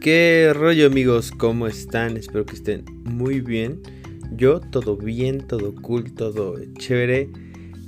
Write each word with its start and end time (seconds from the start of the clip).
¿Qué 0.00 0.52
rollo 0.54 0.86
amigos? 0.86 1.30
¿Cómo 1.30 1.66
están? 1.66 2.16
Espero 2.16 2.46
que 2.46 2.54
estén 2.54 2.86
muy 3.04 3.40
bien. 3.40 3.82
Yo 4.32 4.58
todo 4.58 4.96
bien, 4.96 5.46
todo 5.46 5.74
cool, 5.74 6.14
todo 6.14 6.56
chévere. 6.78 7.28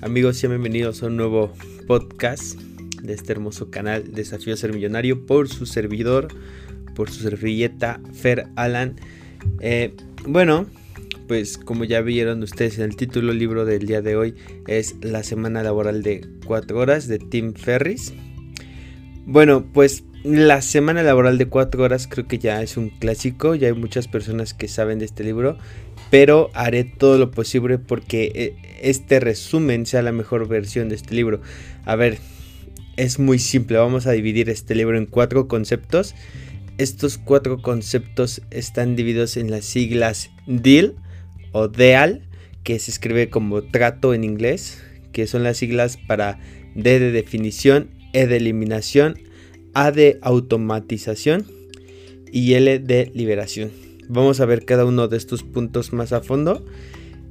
Amigos, 0.02 0.36
sean 0.36 0.52
bienvenidos 0.52 1.02
a 1.02 1.06
un 1.06 1.16
nuevo 1.16 1.54
podcast 1.86 2.60
de 3.02 3.14
este 3.14 3.32
hermoso 3.32 3.70
canal 3.70 4.12
Desafío 4.12 4.52
a 4.52 4.58
Ser 4.58 4.74
Millonario 4.74 5.24
por 5.24 5.48
su 5.48 5.64
servidor, 5.64 6.28
por 6.94 7.08
su 7.08 7.22
servilleta 7.22 7.98
Fer 8.12 8.46
Alan. 8.56 8.96
Eh, 9.60 9.94
bueno, 10.26 10.66
pues 11.28 11.56
como 11.56 11.84
ya 11.84 12.02
vieron 12.02 12.42
ustedes 12.42 12.76
en 12.76 12.84
el 12.84 12.94
título, 12.94 13.32
el 13.32 13.38
libro 13.38 13.64
del 13.64 13.86
día 13.86 14.02
de 14.02 14.16
hoy 14.16 14.34
es 14.66 14.96
La 15.00 15.22
semana 15.22 15.62
laboral 15.62 16.02
de 16.02 16.28
4 16.44 16.78
horas 16.78 17.08
de 17.08 17.18
Tim 17.18 17.54
Ferris. 17.54 18.12
Bueno, 19.24 19.64
pues 19.72 20.04
la 20.24 20.62
semana 20.62 21.02
laboral 21.02 21.36
de 21.36 21.46
4 21.46 21.82
horas 21.82 22.06
creo 22.08 22.28
que 22.28 22.38
ya 22.38 22.62
es 22.62 22.76
un 22.76 22.90
clásico, 22.90 23.54
ya 23.54 23.68
hay 23.68 23.74
muchas 23.74 24.06
personas 24.06 24.54
que 24.54 24.68
saben 24.68 24.98
de 24.98 25.04
este 25.04 25.24
libro, 25.24 25.58
pero 26.10 26.50
haré 26.54 26.84
todo 26.84 27.18
lo 27.18 27.30
posible 27.30 27.78
porque 27.78 28.30
eh, 28.34 28.56
este 28.82 29.18
resumen 29.18 29.84
sea 29.86 30.02
la 30.02 30.12
mejor 30.12 30.46
versión 30.46 30.88
de 30.88 30.94
este 30.94 31.14
libro. 31.14 31.40
A 31.84 31.96
ver, 31.96 32.18
es 32.96 33.18
muy 33.18 33.38
simple, 33.38 33.78
vamos 33.78 34.06
a 34.06 34.12
dividir 34.12 34.48
este 34.48 34.74
libro 34.74 34.96
en 34.96 35.06
cuatro 35.06 35.48
conceptos. 35.48 36.14
Estos 36.78 37.18
cuatro 37.18 37.60
conceptos 37.60 38.42
están 38.50 38.96
divididos 38.96 39.36
en 39.36 39.50
las 39.50 39.64
siglas 39.64 40.30
DEAL 40.46 40.94
o 41.52 41.68
DEAL, 41.68 42.22
que 42.62 42.78
se 42.78 42.90
escribe 42.90 43.28
como 43.28 43.62
trato 43.62 44.14
en 44.14 44.24
inglés, 44.24 44.82
que 45.12 45.26
son 45.26 45.42
las 45.42 45.56
siglas 45.56 45.96
para 45.96 46.38
D 46.74 47.00
de 47.00 47.10
definición, 47.10 47.90
E 48.12 48.26
de 48.26 48.36
eliminación, 48.36 49.18
a 49.74 49.92
de 49.92 50.18
automatización 50.22 51.46
y 52.30 52.54
L 52.54 52.78
de 52.78 53.10
liberación. 53.14 53.70
Vamos 54.08 54.40
a 54.40 54.46
ver 54.46 54.64
cada 54.64 54.84
uno 54.84 55.08
de 55.08 55.16
estos 55.16 55.42
puntos 55.42 55.92
más 55.92 56.12
a 56.12 56.20
fondo. 56.20 56.64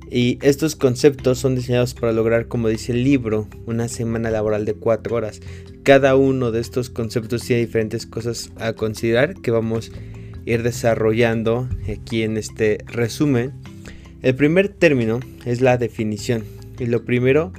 Y 0.09 0.39
estos 0.41 0.75
conceptos 0.75 1.39
son 1.39 1.55
diseñados 1.55 1.93
para 1.93 2.11
lograr, 2.11 2.47
como 2.47 2.67
dice 2.67 2.91
el 2.91 3.05
libro, 3.05 3.47
una 3.65 3.87
semana 3.87 4.29
laboral 4.29 4.65
de 4.65 4.73
4 4.73 5.15
horas. 5.15 5.39
Cada 5.83 6.17
uno 6.17 6.51
de 6.51 6.59
estos 6.59 6.89
conceptos 6.89 7.43
tiene 7.43 7.65
diferentes 7.65 8.05
cosas 8.05 8.51
a 8.57 8.73
considerar 8.73 9.35
que 9.35 9.51
vamos 9.51 9.91
a 9.93 10.49
ir 10.49 10.63
desarrollando 10.63 11.69
aquí 11.89 12.23
en 12.23 12.35
este 12.35 12.79
resumen. 12.87 13.53
El 14.21 14.35
primer 14.35 14.67
término 14.67 15.21
es 15.45 15.61
la 15.61 15.77
definición. 15.77 16.43
Y 16.77 16.87
lo 16.87 17.05
primero 17.05 17.53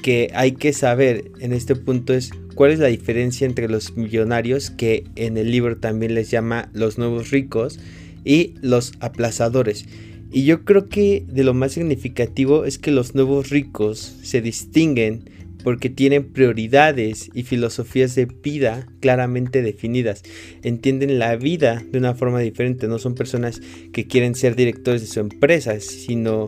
que 0.00 0.30
hay 0.34 0.52
que 0.52 0.72
saber 0.72 1.30
en 1.40 1.52
este 1.52 1.76
punto 1.76 2.14
es 2.14 2.30
cuál 2.56 2.72
es 2.72 2.80
la 2.80 2.88
diferencia 2.88 3.46
entre 3.46 3.68
los 3.68 3.96
millonarios, 3.96 4.70
que 4.70 5.04
en 5.14 5.36
el 5.36 5.52
libro 5.52 5.76
también 5.76 6.16
les 6.16 6.32
llama 6.32 6.68
los 6.72 6.98
nuevos 6.98 7.30
ricos, 7.30 7.78
y 8.26 8.54
los 8.60 8.92
aplazadores. 9.00 9.86
Y 10.32 10.44
yo 10.44 10.64
creo 10.64 10.88
que 10.88 11.24
de 11.28 11.44
lo 11.44 11.54
más 11.54 11.72
significativo 11.72 12.64
es 12.64 12.76
que 12.76 12.90
los 12.90 13.14
nuevos 13.14 13.48
ricos 13.48 14.16
se 14.22 14.42
distinguen 14.42 15.30
porque 15.62 15.88
tienen 15.88 16.32
prioridades 16.32 17.30
y 17.34 17.44
filosofías 17.44 18.14
de 18.14 18.26
vida 18.26 18.86
claramente 19.00 19.62
definidas. 19.62 20.22
Entienden 20.62 21.18
la 21.18 21.36
vida 21.36 21.82
de 21.90 21.98
una 21.98 22.14
forma 22.14 22.40
diferente. 22.40 22.88
No 22.88 22.98
son 22.98 23.14
personas 23.14 23.60
que 23.92 24.06
quieren 24.06 24.34
ser 24.34 24.56
directores 24.56 25.00
de 25.00 25.08
su 25.08 25.20
empresa, 25.20 25.78
sino 25.80 26.46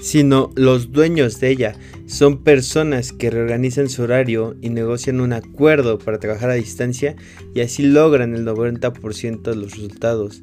sino 0.00 0.50
los 0.56 0.92
dueños 0.92 1.40
de 1.40 1.50
ella. 1.50 1.76
Son 2.06 2.42
personas 2.42 3.12
que 3.12 3.30
reorganizan 3.30 3.88
su 3.88 4.02
horario 4.02 4.56
y 4.60 4.70
negocian 4.70 5.20
un 5.20 5.32
acuerdo 5.32 5.98
para 5.98 6.18
trabajar 6.18 6.50
a 6.50 6.54
distancia 6.54 7.16
y 7.54 7.60
así 7.60 7.82
logran 7.82 8.34
el 8.34 8.46
90% 8.46 9.42
de 9.42 9.56
los 9.56 9.72
resultados. 9.72 10.42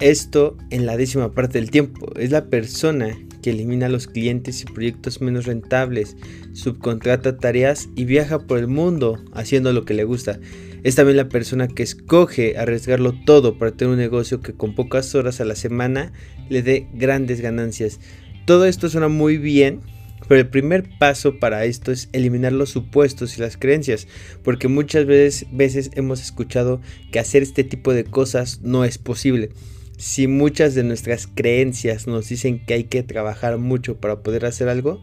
Esto 0.00 0.56
en 0.70 0.86
la 0.86 0.96
décima 0.96 1.32
parte 1.32 1.58
del 1.58 1.70
tiempo. 1.70 2.12
Es 2.16 2.30
la 2.32 2.46
persona 2.46 3.16
que 3.42 3.50
elimina 3.50 3.86
a 3.86 3.88
los 3.88 4.06
clientes 4.06 4.62
y 4.62 4.64
proyectos 4.64 5.20
menos 5.20 5.46
rentables, 5.46 6.16
subcontrata 6.54 7.36
tareas 7.36 7.88
y 7.94 8.04
viaja 8.04 8.40
por 8.46 8.58
el 8.58 8.68
mundo 8.68 9.22
haciendo 9.32 9.72
lo 9.72 9.84
que 9.84 9.94
le 9.94 10.04
gusta. 10.04 10.40
Es 10.82 10.96
también 10.96 11.16
la 11.16 11.28
persona 11.28 11.68
que 11.68 11.82
escoge 11.82 12.56
arriesgarlo 12.56 13.14
todo 13.24 13.58
para 13.58 13.72
tener 13.72 13.92
un 13.92 14.00
negocio 14.00 14.40
que 14.40 14.52
con 14.52 14.74
pocas 14.74 15.14
horas 15.14 15.40
a 15.40 15.44
la 15.44 15.54
semana 15.54 16.12
le 16.48 16.62
dé 16.62 16.88
grandes 16.94 17.40
ganancias. 17.40 18.00
Todo 18.44 18.66
esto 18.66 18.88
suena 18.88 19.08
muy 19.08 19.38
bien, 19.38 19.80
pero 20.28 20.40
el 20.40 20.48
primer 20.48 20.88
paso 20.98 21.38
para 21.38 21.64
esto 21.64 21.92
es 21.92 22.08
eliminar 22.12 22.52
los 22.52 22.70
supuestos 22.70 23.36
y 23.36 23.40
las 23.40 23.56
creencias, 23.56 24.08
porque 24.42 24.68
muchas 24.68 25.06
veces, 25.06 25.46
veces 25.52 25.90
hemos 25.94 26.20
escuchado 26.20 26.80
que 27.10 27.18
hacer 27.18 27.42
este 27.42 27.64
tipo 27.64 27.92
de 27.92 28.04
cosas 28.04 28.60
no 28.62 28.84
es 28.84 28.98
posible. 28.98 29.50
Si 29.98 30.26
muchas 30.26 30.74
de 30.74 30.82
nuestras 30.82 31.28
creencias 31.28 32.06
nos 32.06 32.28
dicen 32.28 32.64
que 32.64 32.74
hay 32.74 32.84
que 32.84 33.02
trabajar 33.02 33.58
mucho 33.58 33.98
para 33.98 34.22
poder 34.22 34.44
hacer 34.46 34.68
algo, 34.68 35.00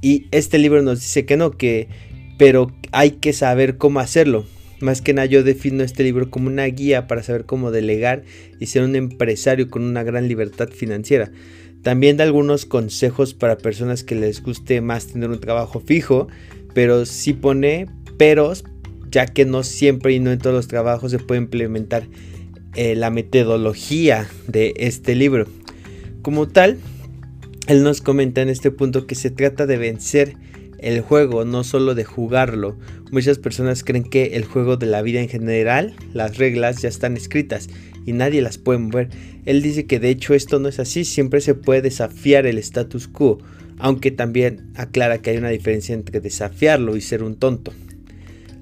y 0.00 0.26
este 0.30 0.58
libro 0.58 0.82
nos 0.82 1.00
dice 1.00 1.26
que 1.26 1.36
no, 1.36 1.52
que 1.52 1.88
pero 2.38 2.72
hay 2.90 3.12
que 3.12 3.32
saber 3.32 3.76
cómo 3.76 4.00
hacerlo. 4.00 4.46
Más 4.80 5.00
que 5.00 5.14
nada 5.14 5.26
yo 5.26 5.44
defino 5.44 5.84
este 5.84 6.02
libro 6.02 6.28
como 6.28 6.48
una 6.48 6.64
guía 6.64 7.06
para 7.06 7.22
saber 7.22 7.44
cómo 7.44 7.70
delegar 7.70 8.24
y 8.58 8.66
ser 8.66 8.82
un 8.82 8.96
empresario 8.96 9.70
con 9.70 9.84
una 9.84 10.02
gran 10.02 10.26
libertad 10.26 10.70
financiera. 10.70 11.30
También 11.82 12.16
da 12.16 12.24
algunos 12.24 12.64
consejos 12.64 13.34
para 13.34 13.58
personas 13.58 14.04
que 14.04 14.14
les 14.14 14.42
guste 14.42 14.80
más 14.80 15.08
tener 15.08 15.30
un 15.30 15.40
trabajo 15.40 15.80
fijo, 15.80 16.28
pero 16.74 17.06
sí 17.06 17.32
pone 17.32 17.88
peros, 18.18 18.64
ya 19.10 19.26
que 19.26 19.44
no 19.44 19.62
siempre 19.62 20.12
y 20.12 20.20
no 20.20 20.30
en 20.30 20.38
todos 20.38 20.54
los 20.54 20.68
trabajos 20.68 21.10
se 21.10 21.18
puede 21.18 21.40
implementar 21.40 22.06
eh, 22.74 22.94
la 22.94 23.10
metodología 23.10 24.28
de 24.46 24.74
este 24.76 25.14
libro. 25.14 25.46
Como 26.22 26.46
tal, 26.46 26.78
él 27.66 27.82
nos 27.82 28.00
comenta 28.00 28.42
en 28.42 28.48
este 28.48 28.70
punto 28.70 29.06
que 29.06 29.16
se 29.16 29.30
trata 29.30 29.66
de 29.66 29.76
vencer 29.76 30.36
el 30.78 31.00
juego, 31.00 31.44
no 31.44 31.64
solo 31.64 31.94
de 31.94 32.04
jugarlo. 32.04 32.76
Muchas 33.10 33.38
personas 33.38 33.84
creen 33.84 34.04
que 34.04 34.36
el 34.36 34.44
juego 34.44 34.76
de 34.76 34.86
la 34.86 35.02
vida 35.02 35.20
en 35.20 35.28
general, 35.28 35.94
las 36.12 36.38
reglas 36.38 36.80
ya 36.80 36.88
están 36.88 37.16
escritas 37.16 37.68
y 38.06 38.12
nadie 38.12 38.42
las 38.42 38.58
puede 38.58 38.78
mover. 38.78 39.08
Él 39.44 39.62
dice 39.62 39.86
que 39.86 39.98
de 39.98 40.10
hecho 40.10 40.34
esto 40.34 40.58
no 40.58 40.68
es 40.68 40.78
así, 40.78 41.04
siempre 41.04 41.40
se 41.40 41.54
puede 41.54 41.82
desafiar 41.82 42.46
el 42.46 42.58
status 42.58 43.08
quo, 43.08 43.38
aunque 43.78 44.10
también 44.10 44.70
aclara 44.74 45.18
que 45.18 45.30
hay 45.30 45.36
una 45.36 45.50
diferencia 45.50 45.94
entre 45.94 46.20
desafiarlo 46.20 46.96
y 46.96 47.00
ser 47.00 47.22
un 47.22 47.36
tonto. 47.36 47.72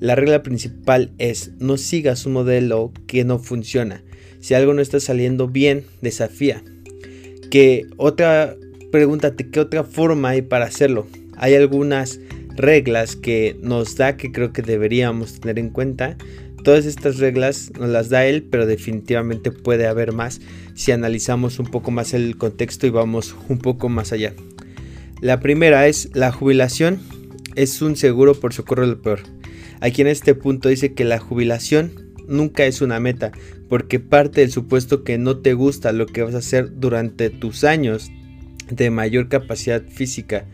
La 0.00 0.14
regla 0.14 0.42
principal 0.42 1.10
es 1.18 1.52
no 1.58 1.76
sigas 1.76 2.24
un 2.24 2.32
modelo 2.32 2.92
que 3.06 3.24
no 3.24 3.38
funciona. 3.38 4.02
Si 4.40 4.54
algo 4.54 4.72
no 4.72 4.80
está 4.80 4.98
saliendo 4.98 5.46
bien, 5.46 5.84
desafía. 6.00 6.62
Que 7.50 7.86
otra 7.98 8.56
pregúntate 8.90 9.50
qué 9.50 9.60
otra 9.60 9.84
forma 9.84 10.30
hay 10.30 10.42
para 10.42 10.66
hacerlo. 10.66 11.06
Hay 11.36 11.54
algunas 11.54 12.18
reglas 12.56 13.16
que 13.16 13.56
nos 13.62 13.96
da 13.96 14.16
que 14.16 14.32
creo 14.32 14.52
que 14.52 14.62
deberíamos 14.62 15.40
tener 15.40 15.58
en 15.58 15.70
cuenta 15.70 16.16
Todas 16.62 16.84
estas 16.86 17.18
reglas 17.18 17.72
nos 17.78 17.88
las 17.88 18.08
da 18.10 18.26
él, 18.26 18.42
pero 18.42 18.66
definitivamente 18.66 19.50
puede 19.50 19.86
haber 19.86 20.12
más 20.12 20.40
si 20.74 20.92
analizamos 20.92 21.58
un 21.58 21.66
poco 21.66 21.90
más 21.90 22.12
el 22.14 22.36
contexto 22.36 22.86
y 22.86 22.90
vamos 22.90 23.34
un 23.48 23.58
poco 23.58 23.88
más 23.88 24.12
allá. 24.12 24.34
La 25.20 25.40
primera 25.40 25.86
es 25.86 26.10
la 26.14 26.32
jubilación 26.32 27.00
es 27.56 27.82
un 27.82 27.96
seguro 27.96 28.34
por 28.34 28.52
socorro 28.52 28.86
del 28.86 28.98
peor. 28.98 29.20
Aquí 29.80 30.02
en 30.02 30.08
este 30.08 30.34
punto 30.34 30.68
dice 30.68 30.94
que 30.94 31.04
la 31.04 31.18
jubilación 31.18 31.92
nunca 32.28 32.64
es 32.64 32.80
una 32.80 33.00
meta, 33.00 33.32
porque 33.68 33.98
parte 33.98 34.40
del 34.40 34.52
supuesto 34.52 35.04
que 35.04 35.18
no 35.18 35.38
te 35.38 35.54
gusta 35.54 35.92
lo 35.92 36.06
que 36.06 36.22
vas 36.22 36.34
a 36.34 36.38
hacer 36.38 36.78
durante 36.78 37.30
tus 37.30 37.64
años 37.64 38.10
de 38.70 38.90
mayor 38.90 39.28
capacidad 39.28 39.82
física. 39.82 40.46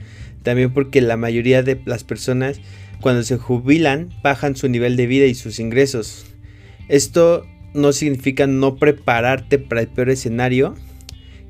También 0.42 0.72
porque 0.72 1.00
la 1.00 1.16
mayoría 1.16 1.62
de 1.62 1.80
las 1.84 2.04
personas 2.04 2.60
cuando 3.06 3.22
se 3.22 3.36
jubilan 3.36 4.08
bajan 4.20 4.56
su 4.56 4.68
nivel 4.68 4.96
de 4.96 5.06
vida 5.06 5.26
y 5.26 5.36
sus 5.36 5.60
ingresos. 5.60 6.26
Esto 6.88 7.46
no 7.72 7.92
significa 7.92 8.48
no 8.48 8.78
prepararte 8.78 9.60
para 9.60 9.82
el 9.82 9.86
peor 9.86 10.10
escenario 10.10 10.74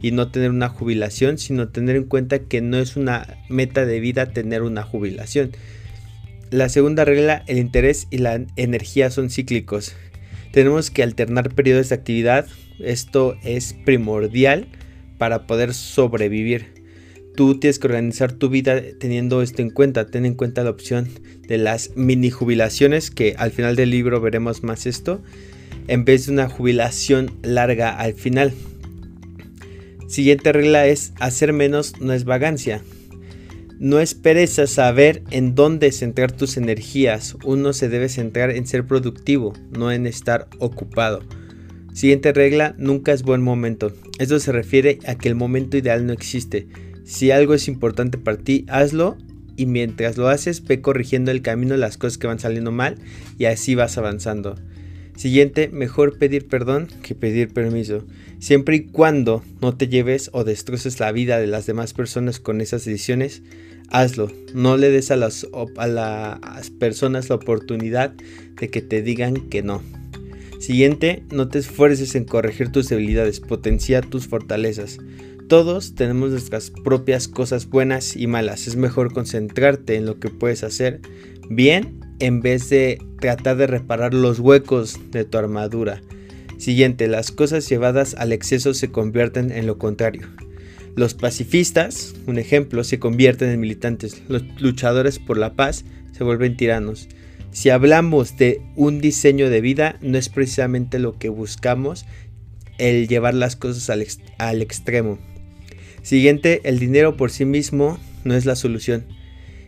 y 0.03 0.11
no 0.11 0.31
tener 0.31 0.51
una 0.51 0.69
jubilación, 0.69 1.39
sino 1.39 1.71
tener 1.71 1.97
en 1.97 2.05
cuenta 2.05 2.41
que 2.41 2.61
no 2.61 2.77
es 2.77 2.95
una 2.95 3.39
meta 3.49 3.87
de 3.87 4.01
vida 4.01 4.35
tener 4.35 4.61
una 4.61 4.83
jubilación. 4.83 5.53
La 6.51 6.69
segunda 6.69 7.07
regla, 7.07 7.43
el 7.47 7.57
interés 7.57 8.07
y 8.11 8.19
la 8.19 8.45
energía 8.57 9.11
son 9.11 9.31
cíclicos. 9.31 9.95
Tenemos 10.53 10.91
que 10.91 11.03
alternar 11.03 11.55
periodos 11.55 11.89
de 11.89 11.95
actividad. 11.95 12.47
Esto 12.81 13.35
es 13.43 13.75
primordial 13.87 14.69
para 15.17 15.47
poder 15.47 15.73
sobrevivir 15.73 16.76
tú 17.37 17.61
tienes 17.61 17.79
que 17.79 17.87
organizar 17.87 18.33
tu 18.33 18.49
vida 18.49 18.83
teniendo 18.99 19.43
esto 19.43 19.63
en 19.63 19.71
cuenta. 19.71 20.07
Ten 20.07 20.27
en 20.27 20.35
cuenta 20.35 20.65
la 20.65 20.71
opción 20.71 21.09
de 21.47 21.59
las 21.59 21.93
mini 21.95 22.31
jubilaciones, 22.31 23.11
que 23.11 23.37
al 23.39 23.53
final 23.53 23.77
del 23.77 23.91
libro 23.91 24.21
veremos 24.21 24.65
más 24.65 24.87
esto, 24.87 25.23
en 25.87 26.05
vez 26.05 26.27
de 26.27 26.33
una 26.33 26.49
jubilación 26.49 27.31
larga 27.43 27.97
al 27.97 28.15
final. 28.15 28.53
Siguiente 30.09 30.53
regla 30.53 30.87
es 30.87 31.13
hacer 31.21 31.53
menos 31.53 32.01
no 32.01 32.13
es 32.13 32.25
vagancia. 32.25 32.83
No 33.79 34.01
esperes 34.01 34.59
a 34.59 34.67
saber 34.67 35.23
en 35.31 35.55
dónde 35.55 35.93
centrar 35.93 36.33
tus 36.33 36.57
energías. 36.57 37.37
Uno 37.45 37.75
se 37.75 37.91
debe 37.91 38.09
centrar 38.09 38.51
en 38.51 38.67
ser 38.67 38.87
productivo, 38.87 39.53
no 39.71 39.93
en 39.93 40.07
estar 40.07 40.49
ocupado. 40.59 41.23
Siguiente 41.93 42.33
regla, 42.33 42.75
nunca 42.79 43.13
es 43.13 43.23
buen 43.23 43.43
momento. 43.43 43.93
Esto 44.19 44.39
se 44.39 44.53
refiere 44.53 44.99
a 45.07 45.17
que 45.17 45.29
el 45.29 45.35
momento 45.35 45.77
ideal 45.77 46.07
no 46.07 46.13
existe. 46.13 46.69
Si 47.07 47.31
algo 47.31 47.55
es 47.55 47.69
importante 47.69 48.19
para 48.19 48.37
ti, 48.37 48.67
hazlo 48.69 49.17
y 49.57 49.67
mientras 49.67 50.19
lo 50.19 50.29
haces 50.29 50.65
ve 50.65 50.81
corrigiendo 50.81 51.31
el 51.31 51.41
camino 51.41 51.77
las 51.77 51.97
cosas 51.97 52.19
que 52.19 52.27
van 52.27 52.41
saliendo 52.41 52.73
mal 52.73 52.97
y 53.39 53.45
así 53.45 53.77
vas 53.77 53.97
avanzando. 53.97 54.57
Siguiente, 55.17 55.69
mejor 55.69 56.19
pedir 56.19 56.49
perdón 56.49 56.89
que 57.03 57.15
pedir 57.15 57.55
permiso. 57.55 58.05
Siempre 58.41 58.77
y 58.77 58.81
cuando 58.87 59.43
no 59.63 59.75
te 59.77 59.87
lleves 59.87 60.31
o 60.33 60.43
destroces 60.43 60.99
la 60.99 61.13
vida 61.13 61.39
de 61.39 61.47
las 61.47 61.65
demás 61.65 61.95
personas 61.95 62.41
con 62.41 62.61
esas 62.61 62.85
decisiones, 62.85 63.43
hazlo. 63.89 64.31
No 64.53 64.77
le 64.77 64.91
des 64.91 65.13
a 65.13 65.17
las, 65.17 65.47
a 65.77 65.87
las 65.87 66.71
personas 66.71 67.29
la 67.29 67.37
oportunidad 67.37 68.15
de 68.61 68.69
que 68.69 68.83
te 68.83 69.01
digan 69.01 69.49
que 69.49 69.63
no. 69.63 69.81
Siguiente, 70.59 71.23
no 71.31 71.49
te 71.49 71.61
esfuerces 71.61 72.17
en 72.17 72.25
corregir 72.25 72.73
tus 72.73 72.89
debilidades, 72.89 73.39
potencia 73.41 74.01
tus 74.01 74.27
fortalezas. 74.27 74.99
Todos 75.49 75.95
tenemos 75.95 76.31
nuestras 76.31 76.71
propias 76.71 77.29
cosas 77.29 77.69
buenas 77.69 78.17
y 78.17 78.27
malas. 78.27 78.67
Es 78.67 78.75
mejor 78.75 79.13
concentrarte 79.13 79.95
en 79.95 80.05
lo 80.05 80.19
que 80.19 80.29
puedes 80.29 80.65
hacer 80.65 81.01
bien 81.49 82.01
en 82.19 82.41
vez 82.41 82.69
de 82.69 82.99
tratar 83.21 83.57
de 83.57 83.69
reparar 83.69 84.13
los 84.13 84.41
huecos 84.41 84.99
de 85.13 85.25
tu 85.25 85.39
armadura. 85.39 86.03
Siguiente, 86.59 87.07
las 87.07 87.31
cosas 87.31 87.69
llevadas 87.69 88.17
al 88.17 88.33
exceso 88.33 88.75
se 88.75 88.91
convierten 88.91 89.53
en 89.53 89.69
lo 89.69 89.79
contrario. 89.79 90.27
Los 90.97 91.15
pacifistas, 91.15 92.15
un 92.27 92.39
ejemplo, 92.39 92.83
se 92.83 92.99
convierten 92.99 93.51
en 93.51 93.61
militantes. 93.61 94.23
Los 94.27 94.43
luchadores 94.61 95.21
por 95.21 95.39
la 95.39 95.55
paz 95.55 95.85
se 96.11 96.25
vuelven 96.25 96.57
tiranos. 96.57 97.09
Si 97.53 97.71
hablamos 97.71 98.37
de 98.37 98.63
un 98.75 99.01
diseño 99.01 99.49
de 99.49 99.61
vida, 99.61 99.97
no 100.01 100.19
es 100.19 100.29
precisamente 100.29 100.99
lo 100.99 101.19
que 101.19 101.29
buscamos 101.29 102.05
el 102.79 103.07
llevar 103.07 103.35
las 103.35 103.55
cosas 103.55 103.91
al, 103.91 104.05
al 104.39 104.61
extremo. 104.61 105.19
Siguiente, 106.07 106.61
el 106.63 106.79
dinero 106.79 107.17
por 107.17 107.33
sí 107.33 107.45
mismo 107.45 107.99
no 108.23 108.37
es 108.37 108.47
la 108.47 108.55
solución. 108.55 109.07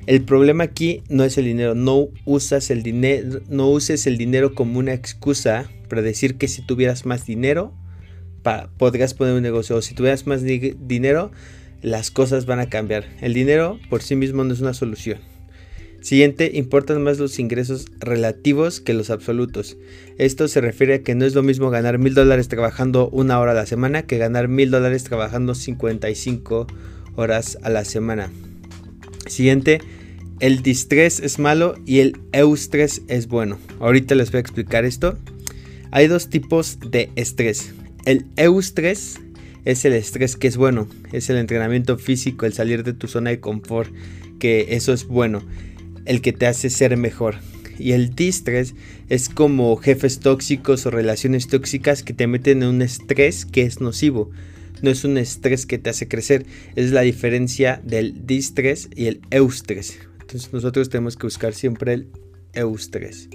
El 0.06 0.22
problema 0.22 0.62
aquí 0.62 1.02
no 1.08 1.24
es 1.24 1.36
el 1.36 1.46
dinero, 1.46 1.74
no 1.74 2.10
usas 2.26 2.70
el 2.70 2.84
dinero, 2.84 3.40
no 3.48 3.68
uses 3.68 4.06
el 4.06 4.16
dinero 4.16 4.54
como 4.54 4.78
una 4.78 4.94
excusa 4.94 5.68
para 5.88 6.00
decir 6.00 6.36
que 6.36 6.46
si 6.46 6.64
tuvieras 6.64 7.06
más 7.06 7.26
dinero 7.26 7.74
podrías 8.76 9.14
poner 9.14 9.34
un 9.34 9.42
negocio 9.42 9.74
o 9.74 9.82
si 9.82 9.96
tuvieras 9.96 10.28
más 10.28 10.44
dinero 10.44 11.32
las 11.82 12.12
cosas 12.12 12.46
van 12.46 12.60
a 12.60 12.68
cambiar. 12.68 13.06
El 13.20 13.34
dinero 13.34 13.80
por 13.90 14.00
sí 14.00 14.14
mismo 14.14 14.44
no 14.44 14.54
es 14.54 14.60
una 14.60 14.74
solución. 14.74 15.18
Siguiente, 16.00 16.52
importan 16.54 17.02
más 17.02 17.18
los 17.18 17.38
ingresos 17.38 17.86
relativos 17.98 18.80
que 18.80 18.94
los 18.94 19.10
absolutos. 19.10 19.76
Esto 20.16 20.46
se 20.46 20.60
refiere 20.60 20.94
a 20.94 21.02
que 21.02 21.14
no 21.14 21.24
es 21.24 21.34
lo 21.34 21.42
mismo 21.42 21.70
ganar 21.70 21.98
mil 21.98 22.14
dólares 22.14 22.48
trabajando 22.48 23.08
una 23.10 23.40
hora 23.40 23.52
a 23.52 23.54
la 23.54 23.66
semana 23.66 24.02
que 24.02 24.18
ganar 24.18 24.48
mil 24.48 24.70
dólares 24.70 25.04
trabajando 25.04 25.54
55 25.54 26.66
horas 27.16 27.58
a 27.62 27.70
la 27.70 27.84
semana. 27.84 28.30
Siguiente, 29.26 29.80
el 30.40 30.62
distrés 30.62 31.18
es 31.18 31.40
malo 31.40 31.74
y 31.84 31.98
el 31.98 32.16
eustrés 32.32 33.02
es 33.08 33.26
bueno. 33.26 33.58
Ahorita 33.80 34.14
les 34.14 34.30
voy 34.30 34.38
a 34.38 34.40
explicar 34.40 34.84
esto. 34.84 35.18
Hay 35.90 36.06
dos 36.06 36.28
tipos 36.30 36.78
de 36.80 37.10
estrés. 37.16 37.74
El 38.04 38.26
eustrés 38.36 39.18
es 39.64 39.84
el 39.84 39.94
estrés 39.94 40.36
que 40.36 40.46
es 40.46 40.56
bueno, 40.56 40.88
es 41.12 41.28
el 41.28 41.36
entrenamiento 41.36 41.98
físico, 41.98 42.46
el 42.46 42.52
salir 42.52 42.84
de 42.84 42.92
tu 42.92 43.08
zona 43.08 43.30
de 43.30 43.40
confort, 43.40 43.92
que 44.38 44.68
eso 44.70 44.92
es 44.92 45.06
bueno, 45.06 45.42
el 46.08 46.22
que 46.22 46.32
te 46.32 46.46
hace 46.46 46.70
ser 46.70 46.96
mejor. 46.96 47.36
Y 47.78 47.92
el 47.92 48.14
distrés 48.16 48.74
es 49.08 49.28
como 49.28 49.76
jefes 49.76 50.18
tóxicos 50.18 50.84
o 50.86 50.90
relaciones 50.90 51.46
tóxicas 51.46 52.02
que 52.02 52.14
te 52.14 52.26
meten 52.26 52.62
en 52.62 52.70
un 52.70 52.82
estrés 52.82 53.44
que 53.44 53.62
es 53.62 53.80
nocivo. 53.80 54.30
No 54.82 54.90
es 54.90 55.04
un 55.04 55.18
estrés 55.18 55.66
que 55.66 55.78
te 55.78 55.90
hace 55.90 56.08
crecer, 56.08 56.46
es 56.76 56.90
la 56.90 57.02
diferencia 57.02 57.80
del 57.84 58.26
distrés 58.26 58.88
y 58.96 59.06
el 59.06 59.20
eustrés. 59.30 59.98
Entonces 60.20 60.52
nosotros 60.52 60.88
tenemos 60.88 61.16
que 61.16 61.26
buscar 61.26 61.54
siempre 61.54 61.92
el 61.92 62.08
eustrés. 62.54 63.28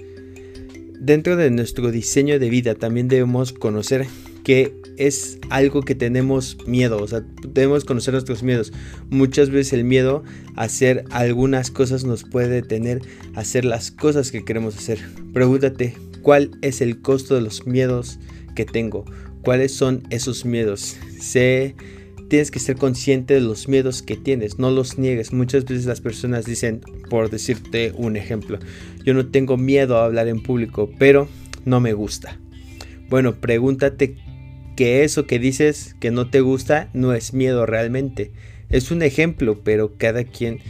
Dentro 0.98 1.36
de 1.36 1.50
nuestro 1.50 1.90
diseño 1.90 2.38
de 2.38 2.50
vida 2.50 2.74
también 2.74 3.08
debemos 3.08 3.52
conocer 3.52 4.06
que 4.44 4.76
es 4.96 5.38
algo 5.50 5.82
que 5.82 5.94
tenemos 5.94 6.58
miedo, 6.66 6.98
o 6.98 7.08
sea, 7.08 7.24
debemos 7.42 7.84
conocer 7.84 8.12
nuestros 8.12 8.42
miedos. 8.42 8.72
Muchas 9.10 9.50
veces 9.50 9.72
el 9.72 9.84
miedo 9.84 10.22
a 10.54 10.64
hacer 10.64 11.04
algunas 11.10 11.70
cosas 11.70 12.04
nos 12.04 12.22
puede 12.24 12.48
detener 12.48 13.02
a 13.34 13.40
hacer 13.40 13.64
las 13.64 13.90
cosas 13.90 14.30
que 14.30 14.44
queremos 14.44 14.76
hacer. 14.76 14.98
Pregúntate, 15.32 15.96
¿cuál 16.22 16.50
es 16.62 16.80
el 16.80 17.00
costo 17.00 17.34
de 17.34 17.40
los 17.40 17.66
miedos 17.66 18.18
que 18.54 18.64
tengo? 18.64 19.04
¿Cuáles 19.42 19.72
son 19.72 20.02
esos 20.10 20.44
miedos? 20.44 20.96
Sé 21.18 21.74
tienes 22.28 22.50
que 22.50 22.58
ser 22.58 22.76
consciente 22.76 23.34
de 23.34 23.40
los 23.40 23.68
miedos 23.68 24.02
que 24.02 24.16
tienes, 24.16 24.58
no 24.58 24.70
los 24.70 24.98
niegues. 24.98 25.32
Muchas 25.32 25.64
veces 25.64 25.86
las 25.86 26.00
personas 26.00 26.44
dicen, 26.44 26.80
por 27.08 27.30
decirte 27.30 27.92
un 27.96 28.16
ejemplo, 28.16 28.58
yo 29.04 29.14
no 29.14 29.26
tengo 29.26 29.56
miedo 29.56 29.98
a 29.98 30.06
hablar 30.06 30.28
en 30.28 30.42
público, 30.42 30.90
pero 30.98 31.28
no 31.64 31.80
me 31.80 31.92
gusta. 31.92 32.38
Bueno, 33.08 33.36
pregúntate 33.36 34.16
que 34.76 35.04
eso 35.04 35.26
que 35.26 35.38
dices 35.38 35.96
que 36.00 36.10
no 36.10 36.28
te 36.30 36.40
gusta 36.40 36.88
no 36.92 37.14
es 37.14 37.32
miedo 37.32 37.66
realmente. 37.66 38.32
Es 38.70 38.90
un 38.90 39.02
ejemplo, 39.02 39.60
pero 39.62 39.96
cada 39.96 40.24
quien 40.24 40.60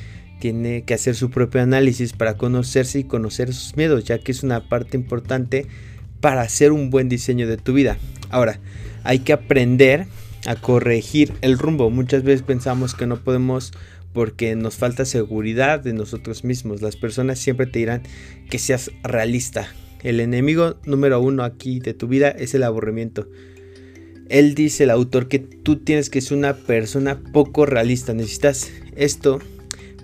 tiene 0.41 0.83
que 0.83 0.95
hacer 0.95 1.15
su 1.15 1.31
propio 1.31 1.63
análisis 1.63 2.13
para 2.13 2.35
conocerse 2.37 2.99
y 2.99 3.05
conocer 3.05 3.53
sus 3.55 3.77
miedos, 3.77 4.05
ya 4.05 4.19
que 4.19 4.33
es 4.33 4.43
una 4.43 4.69
parte 4.69 4.97
importante 4.97 5.67
para 6.21 6.43
hacer 6.43 6.73
un 6.73 6.91
buen 6.91 7.09
diseño 7.09 7.47
de 7.47 7.57
tu 7.57 7.73
vida. 7.73 7.97
Ahora, 8.31 8.59
hay 9.05 9.21
que 9.21 9.33
aprender 9.33 10.07
a 10.47 10.57
corregir 10.57 11.33
el 11.41 11.59
rumbo. 11.59 11.91
Muchas 11.91 12.23
veces 12.25 12.43
pensamos 12.43 12.95
que 12.95 13.07
no 13.07 13.17
podemos 13.17 13.73
porque 14.13 14.55
nos 14.55 14.77
falta 14.77 15.05
seguridad 15.05 15.81
de 15.81 15.93
nosotros 15.93 16.45
mismos. 16.45 16.83
Las 16.83 16.97
personas 16.97 17.39
siempre 17.39 17.67
te 17.67 17.81
dirán 17.81 18.03
que 18.49 18.59
seas 18.59 18.91
realista. 19.03 19.69
El 20.03 20.21
enemigo 20.21 20.77
número 20.85 21.21
uno 21.21 21.43
aquí 21.43 21.81
de 21.81 21.95
tu 21.95 22.07
vida 22.07 22.29
es 22.29 22.55
el 22.55 22.63
aburrimiento. 22.63 23.29
Él 24.29 24.55
dice, 24.55 24.85
el 24.85 24.91
autor, 24.91 25.29
que 25.29 25.39
tú 25.39 25.77
tienes 25.77 26.11
que 26.11 26.21
ser 26.21 26.39
una 26.39 26.57
persona 26.57 27.21
poco 27.33 27.67
realista. 27.67 28.15
Necesitas 28.15 28.71
esto 28.97 29.41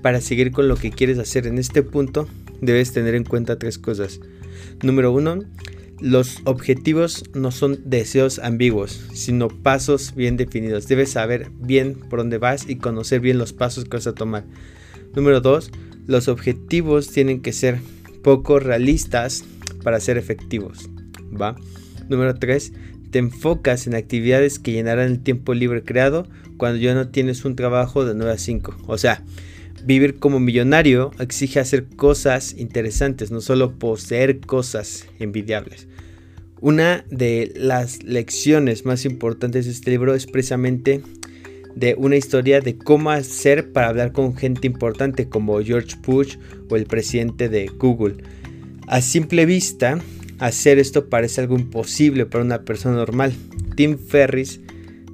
para 0.02 0.20
seguir 0.20 0.52
con 0.52 0.68
lo 0.68 0.76
que 0.76 0.90
quieres 0.90 1.18
hacer. 1.18 1.46
En 1.46 1.58
este 1.58 1.82
punto 1.82 2.28
debes 2.60 2.92
tener 2.92 3.14
en 3.14 3.24
cuenta 3.24 3.58
tres 3.58 3.78
cosas. 3.78 4.20
Número 4.82 5.12
uno, 5.12 5.40
los 6.00 6.38
objetivos 6.44 7.24
no 7.34 7.50
son 7.50 7.80
deseos 7.84 8.38
ambiguos, 8.38 9.06
sino 9.12 9.48
pasos 9.48 10.14
bien 10.14 10.36
definidos. 10.36 10.88
Debes 10.88 11.10
saber 11.10 11.50
bien 11.60 11.94
por 11.94 12.20
dónde 12.20 12.38
vas 12.38 12.68
y 12.68 12.76
conocer 12.76 13.20
bien 13.20 13.38
los 13.38 13.52
pasos 13.52 13.84
que 13.84 13.96
vas 13.96 14.06
a 14.06 14.14
tomar. 14.14 14.44
Número 15.14 15.40
2. 15.40 15.70
Los 16.06 16.28
objetivos 16.28 17.08
tienen 17.08 17.42
que 17.42 17.52
ser 17.52 17.80
poco 18.22 18.58
realistas 18.58 19.44
para 19.82 20.00
ser 20.00 20.16
efectivos. 20.16 20.88
¿Va? 21.40 21.56
Número 22.08 22.34
3. 22.34 22.72
Te 23.10 23.18
enfocas 23.18 23.86
en 23.86 23.94
actividades 23.94 24.58
que 24.58 24.72
llenarán 24.72 25.08
el 25.08 25.20
tiempo 25.20 25.54
libre 25.54 25.82
creado 25.82 26.28
cuando 26.56 26.78
ya 26.78 26.94
no 26.94 27.08
tienes 27.08 27.44
un 27.44 27.56
trabajo 27.56 28.04
de 28.04 28.14
9 28.14 28.32
a 28.32 28.38
5. 28.38 28.76
O 28.86 28.98
sea, 28.98 29.24
Vivir 29.84 30.18
como 30.18 30.40
millonario 30.40 31.10
exige 31.18 31.58
hacer 31.58 31.86
cosas 31.86 32.54
interesantes, 32.58 33.30
no 33.30 33.40
solo 33.40 33.78
poseer 33.78 34.40
cosas 34.40 35.06
envidiables. 35.18 35.88
Una 36.60 37.04
de 37.10 37.52
las 37.56 38.02
lecciones 38.02 38.84
más 38.84 39.06
importantes 39.06 39.64
de 39.64 39.72
este 39.72 39.90
libro 39.90 40.14
es 40.14 40.26
precisamente 40.26 41.00
de 41.74 41.94
una 41.96 42.16
historia 42.16 42.60
de 42.60 42.76
cómo 42.76 43.10
hacer 43.10 43.72
para 43.72 43.88
hablar 43.88 44.12
con 44.12 44.36
gente 44.36 44.66
importante 44.66 45.28
como 45.28 45.62
George 45.62 45.96
Bush 46.04 46.36
o 46.68 46.76
el 46.76 46.84
presidente 46.84 47.48
de 47.48 47.68
Google. 47.68 48.16
A 48.86 49.00
simple 49.00 49.46
vista, 49.46 49.98
hacer 50.40 50.78
esto 50.78 51.08
parece 51.08 51.40
algo 51.40 51.56
imposible 51.56 52.26
para 52.26 52.44
una 52.44 52.64
persona 52.64 52.96
normal. 52.96 53.32
Tim 53.76 53.96
Ferriss 53.98 54.60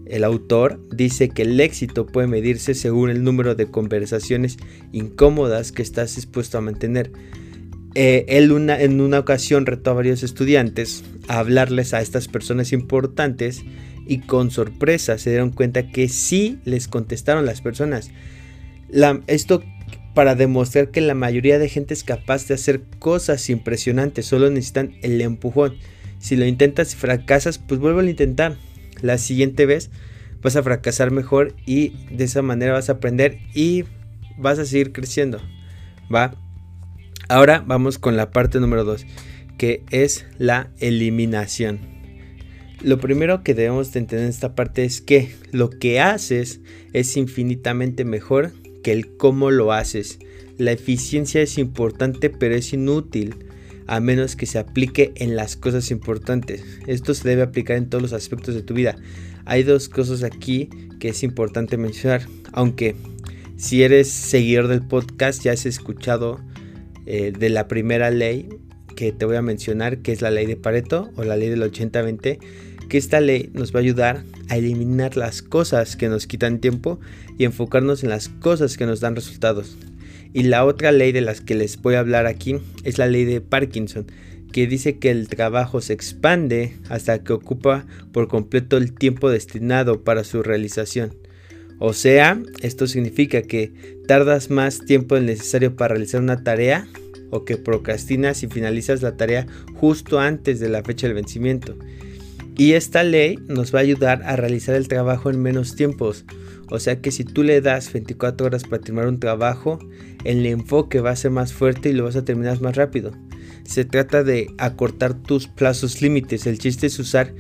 el 0.07 0.23
autor 0.23 0.81
dice 0.91 1.29
que 1.31 1.43
el 1.43 1.61
éxito 1.61 2.07
puede 2.07 2.29
medirse 2.29 2.75
según 2.75 3.11
el 3.11 3.25
número 3.25 3.57
de 3.57 3.67
conversaciones 3.67 4.57
incómodas 4.93 5.73
que 5.73 5.83
estás 5.83 6.15
dispuesto 6.15 6.59
a 6.59 6.61
mantener. 6.61 7.11
Eh, 7.97 8.25
él 8.29 8.53
en 8.71 9.01
una 9.01 9.19
ocasión 9.19 9.67
retó 9.67 9.91
a 9.91 9.95
varios 9.95 10.23
estudiantes 10.23 11.03
a 11.29 11.41
hablarles 11.41 11.93
a 11.93 12.03
estas 12.03 12.29
personas 12.29 12.73
importantes 12.73 13.65
y 14.07 14.19
con 14.19 14.51
sorpresa 14.51 15.19
se 15.19 15.31
dieron 15.31 15.51
cuenta 15.51 15.91
que 15.91 16.09
sí 16.09 16.61
les 16.65 16.87
contestaron 16.87 17.45
las 17.45 17.61
personas. 17.61 18.11
esto 19.27 19.65
para 20.17 20.35
demostrar 20.35 20.91
que 20.91 21.03
la 21.03 21.13
mayoría 21.13 21.59
de 21.59 21.69
gente 21.69 21.93
es 21.93 22.03
capaz 22.03 22.49
de 22.49 22.55
hacer 22.55 22.81
cosas 22.99 23.51
impresionantes, 23.51 24.25
solo 24.25 24.49
necesitan 24.49 24.95
el 25.03 25.21
empujón. 25.21 25.77
Si 26.21 26.37
lo 26.37 26.47
intentas 26.47 26.95
y 26.95 26.97
fracasas, 26.97 27.59
pues 27.59 27.81
vuelvo 27.81 28.01
a 28.01 28.05
intentar 28.09 28.57
la 29.03 29.19
siguiente 29.19 29.67
vez 29.67 29.91
vas 30.41 30.57
a 30.57 30.63
fracasar 30.63 31.11
mejor 31.11 31.55
y 31.67 31.91
de 32.11 32.25
esa 32.25 32.41
manera 32.41 32.73
vas 32.73 32.89
a 32.89 32.93
aprender 32.93 33.41
y 33.53 33.85
vas 34.39 34.59
a 34.59 34.65
seguir 34.65 34.93
creciendo. 34.93 35.39
¿Va? 36.13 36.35
Ahora 37.29 37.63
vamos 37.67 37.99
con 37.99 38.17
la 38.17 38.31
parte 38.31 38.59
número 38.59 38.85
2, 38.85 39.05
que 39.59 39.85
es 39.91 40.25
la 40.39 40.71
eliminación. 40.79 41.79
Lo 42.81 42.99
primero 43.01 43.43
que 43.43 43.53
debemos 43.53 43.93
de 43.93 43.99
entender 43.99 44.25
en 44.25 44.31
esta 44.31 44.55
parte 44.55 44.87
es 44.87 45.03
que 45.03 45.35
lo 45.53 45.69
que 45.69 46.01
haces 46.01 46.61
es 46.95 47.19
infinitamente 47.19 48.07
mejor 48.07 48.55
que 48.87 48.93
el 48.93 49.17
cómo 49.17 49.51
lo 49.51 49.73
haces. 49.73 50.21
La 50.59 50.71
eficiencia 50.71 51.43
es 51.43 51.59
importante 51.59 52.31
pero 52.31 52.55
es 52.55 52.73
inútil 52.73 53.35
a 53.89 53.99
menos 53.99 54.37
que 54.37 54.47
se 54.47 54.61
aplique 54.61 55.13
en 55.17 55.35
las 55.35 55.57
cosas 55.57 55.91
importantes. 55.91 56.63
Esto 56.87 57.13
se 57.13 57.29
debe 57.29 57.43
aplicar 57.43 57.79
en 57.79 57.91
todos 57.91 58.01
los 58.01 58.13
aspectos 58.13 58.55
de 58.55 58.63
tu 58.63 58.75
vida. 58.75 58.95
Hay 59.45 59.65
dos 59.65 59.89
cosas 59.89 60.23
aquí 60.23 60.71
que 61.01 61.09
es 61.09 61.25
importante 61.25 61.77
mencionar, 61.77 62.29
aunque 62.53 62.95
si 63.57 63.83
eres 63.83 64.07
seguidor 64.09 64.69
del 64.69 64.87
podcast 64.87 65.43
ya 65.43 65.51
has 65.51 65.67
escuchado 65.67 66.39
eh, 67.07 67.33
de 67.37 67.51
la 67.51 67.67
primera 67.67 68.13
ley 68.13 68.49
que 68.95 69.11
te 69.11 69.25
voy 69.25 69.35
a 69.35 69.43
mencionar, 69.43 69.99
que 69.99 70.13
es 70.13 70.23
la 70.23 70.31
ley 70.31 70.47
de 70.47 70.55
Pareto 70.55 71.11
o 71.17 71.25
la 71.25 71.37
ley 71.37 71.49
del 71.49 71.63
80-20, 71.63 72.39
que 72.89 72.99
esta 72.99 73.21
ley 73.21 73.51
nos 73.53 73.75
va 73.75 73.81
a 73.81 73.83
ayudar 73.83 74.25
a 74.49 74.57
eliminar 74.57 75.17
las 75.17 75.43
cosas 75.43 75.97
que 75.97 76.09
nos 76.09 76.27
quitan 76.27 76.61
tiempo 76.61 77.01
y 77.39 77.45
enfocarnos 77.45 78.03
en 78.03 78.11
las 78.11 78.29
cosas 78.29 78.77
que 78.77 78.87
nos 78.87 79.01
dan 79.01 79.17
resultados. 79.17 79.77
Y 80.33 80.45
la 80.45 80.65
otra 80.65 80.93
ley 80.93 81.13
de 81.13 81.21
las 81.21 81.41
que 81.41 81.55
les 81.55 81.81
voy 81.81 81.95
a 81.95 82.01
hablar 82.01 82.27
aquí 82.27 82.57
es 82.85 82.99
la 82.99 83.07
ley 83.07 83.25
de 83.25 83.41
Parkinson, 83.41 84.07
que 84.53 84.67
dice 84.67 84.99
que 84.99 85.11
el 85.11 85.29
trabajo 85.29 85.81
se 85.81 85.93
expande 85.93 86.77
hasta 86.89 87.23
que 87.23 87.33
ocupa 87.33 87.87
por 88.13 88.29
completo 88.29 88.77
el 88.77 88.93
tiempo 88.93 89.31
destinado 89.31 90.03
para 90.05 90.25
su 90.25 90.43
realización. 90.43 91.15
O 91.79 91.93
sea, 91.93 92.41
esto 92.63 92.87
significa 92.87 93.43
que 93.43 93.73
tardas 94.07 94.51
más 94.51 94.81
tiempo 94.81 95.15
del 95.15 95.27
necesario 95.27 95.77
para 95.77 95.95
realizar 95.95 96.23
una 96.23 96.43
tarea 96.43 96.87
o 97.31 97.45
que 97.45 97.57
procrastinas 97.57 98.43
y 98.43 98.47
finalizas 98.47 99.03
la 99.03 99.17
tarea 99.17 99.47
justo 99.75 100.19
antes 100.19 100.61
de 100.61 100.69
la 100.69 100.83
fecha 100.83 101.07
del 101.07 101.17
vencimiento. 101.17 101.77
Y 102.57 102.73
esta 102.73 103.03
ley 103.03 103.39
nos 103.49 103.75
va 103.75 103.81
a 103.81 103.83
ayudar 103.83 104.23
a 104.25 104.37
realizar 104.37 104.75
el 104.75 104.89
trabajo 104.89 105.29
en 105.29 105.43
menos 105.43 105.77
tiempos. 105.77 106.25
O 106.71 106.81
sea 106.81 107.01
que 107.01 107.11
si 107.11 107.25
tú 107.25 107.43
le 107.43 107.61
das 107.61 107.93
24 107.93 108.47
horas 108.47 108.65
para 108.65 108.83
terminar 108.83 109.09
un 109.09 109.21
trabajo, 109.21 109.79
el 110.25 110.45
enfoque 110.47 111.01
va 111.01 111.11
a 111.11 111.17
ser 111.17 111.31
más 111.31 111.53
fuerte 111.53 111.91
y 111.91 111.93
lo 111.93 112.05
vas 112.05 112.17
a 112.17 112.25
terminar 112.25 112.61
más 112.61 112.77
rápido. 112.77 113.13
Se 113.65 113.85
trata 113.85 114.25
de 114.25 114.49
acortar 114.59 115.15
tus 115.15 115.49
plazos 115.49 116.01
límites. 116.01 116.47
El 116.47 116.59
chiste 116.59 116.87
es 116.87 116.99
usar 116.99 117.35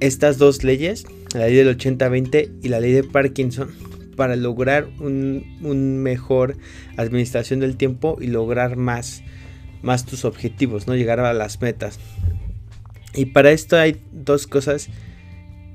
estas 0.00 0.38
dos 0.38 0.64
leyes, 0.64 1.04
la 1.34 1.46
ley 1.46 1.56
del 1.56 1.76
80-20 1.76 2.50
y 2.62 2.68
la 2.68 2.80
ley 2.80 2.92
de 2.92 3.04
Parkinson, 3.04 3.68
para 4.16 4.34
lograr 4.34 4.88
un, 4.98 6.02
mejor 6.02 6.56
administración 6.96 7.60
del 7.60 7.76
tiempo 7.76 8.16
y 8.20 8.28
lograr 8.28 8.76
más, 8.76 9.22
más 9.82 10.06
tus 10.06 10.24
objetivos, 10.24 10.86
¿no? 10.86 10.96
Llegar 10.96 11.20
a 11.20 11.32
las 11.32 11.60
metas. 11.60 11.98
Y 13.14 13.26
para 13.26 13.50
esto 13.50 13.76
hay 13.76 14.00
dos 14.12 14.46
cosas 14.46 14.88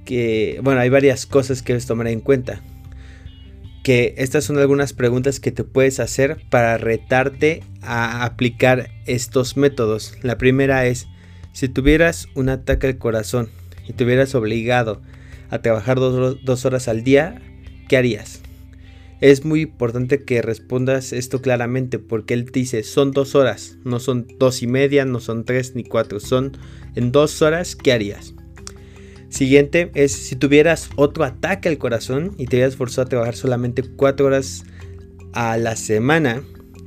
que, 0.06 0.60
bueno, 0.62 0.80
hay 0.80 0.90
varias 0.90 1.26
cosas 1.26 1.62
que 1.62 1.74
debes 1.74 1.86
tomar 1.86 2.08
en 2.08 2.20
cuenta 2.20 2.62
que 3.84 4.16
estas 4.18 4.46
son 4.46 4.58
algunas 4.58 4.94
preguntas 4.94 5.42
que 5.42 5.52
te 5.52 5.66
puedes 5.66 6.00
hacer 6.00 6.42
para 6.50 6.78
retarte 6.78 7.64
a 7.82 8.24
aplicar 8.24 8.90
estos 9.06 9.58
métodos. 9.58 10.18
La 10.22 10.38
primera 10.38 10.86
es, 10.86 11.08
si 11.52 11.68
tuvieras 11.68 12.28
un 12.34 12.48
ataque 12.48 12.88
al 12.88 12.98
corazón 12.98 13.50
y 13.86 13.92
te 13.94 14.06
hubieras 14.06 14.34
obligado 14.36 15.02
a 15.50 15.60
trabajar 15.60 15.98
dos, 16.00 16.66
horas 16.66 16.88
al 16.88 17.04
día, 17.04 17.42
¿qué 17.90 17.98
harías? 17.98 18.42
Es 19.24 19.46
muy 19.46 19.62
importante 19.62 20.26
que 20.26 20.42
respondas 20.42 21.14
esto 21.14 21.42
claramente 21.42 21.98
porque 21.98 22.34
él 22.34 22.52
te 22.52 22.60
dice 22.60 22.84
son 22.84 23.12
dos 23.12 23.36
horas, 23.36 23.78
no 23.86 24.02
son 24.02 24.28
dos 24.38 24.62
y 24.62 24.68
media, 24.68 25.06
no 25.06 25.22
son 25.22 25.46
tres 25.46 25.76
ni 25.76 25.86
cuatro, 25.86 26.20
son 26.20 26.58
en 26.96 27.14
dos 27.14 27.42
horas, 27.42 27.78
¿qué 27.78 27.94
harías? 27.94 28.34
Siguiente 29.30 29.92
es 29.96 30.12
si 30.12 30.36
tuvieras 30.36 30.90
otro 30.98 31.24
ataque 31.24 31.70
al 31.70 31.78
corazón 31.78 32.36
y 32.38 32.48
te 32.48 32.58
hubieras 32.58 32.76
forzado 32.76 33.06
a 33.06 33.10
trabajar 33.10 33.38
solamente 33.38 33.82
4 33.84 34.26
horas 34.26 34.66
a 35.32 35.56
la 35.56 35.78
semana, 35.78 36.44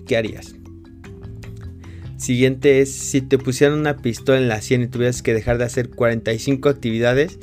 ¿qué 0.06 0.18
harías? 0.18 0.56
Siguiente 2.18 2.82
es 2.82 2.92
si 2.92 3.22
te 3.22 3.38
pusieran 3.38 3.78
una 3.78 3.96
pistola 3.96 4.36
en 4.36 4.48
la 4.48 4.60
sien 4.60 4.82
y 4.82 4.88
tuvieras 4.88 5.22
que 5.22 5.32
dejar 5.32 5.56
de 5.56 5.64
hacer 5.64 5.88
45 5.88 6.68
actividades 6.68 7.38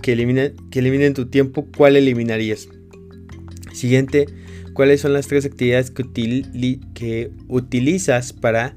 que 0.00 0.12
eliminen, 0.12 0.56
que 0.70 0.78
eliminen 0.78 1.12
tu 1.12 1.26
tiempo, 1.26 1.68
¿cuál 1.76 1.96
eliminarías? 1.96 2.70
Siguiente, 3.78 4.26
¿cuáles 4.72 5.00
son 5.00 5.12
las 5.12 5.28
tres 5.28 5.44
actividades 5.44 5.92
que, 5.92 7.30
utilizas 7.46 8.32
para 8.32 8.74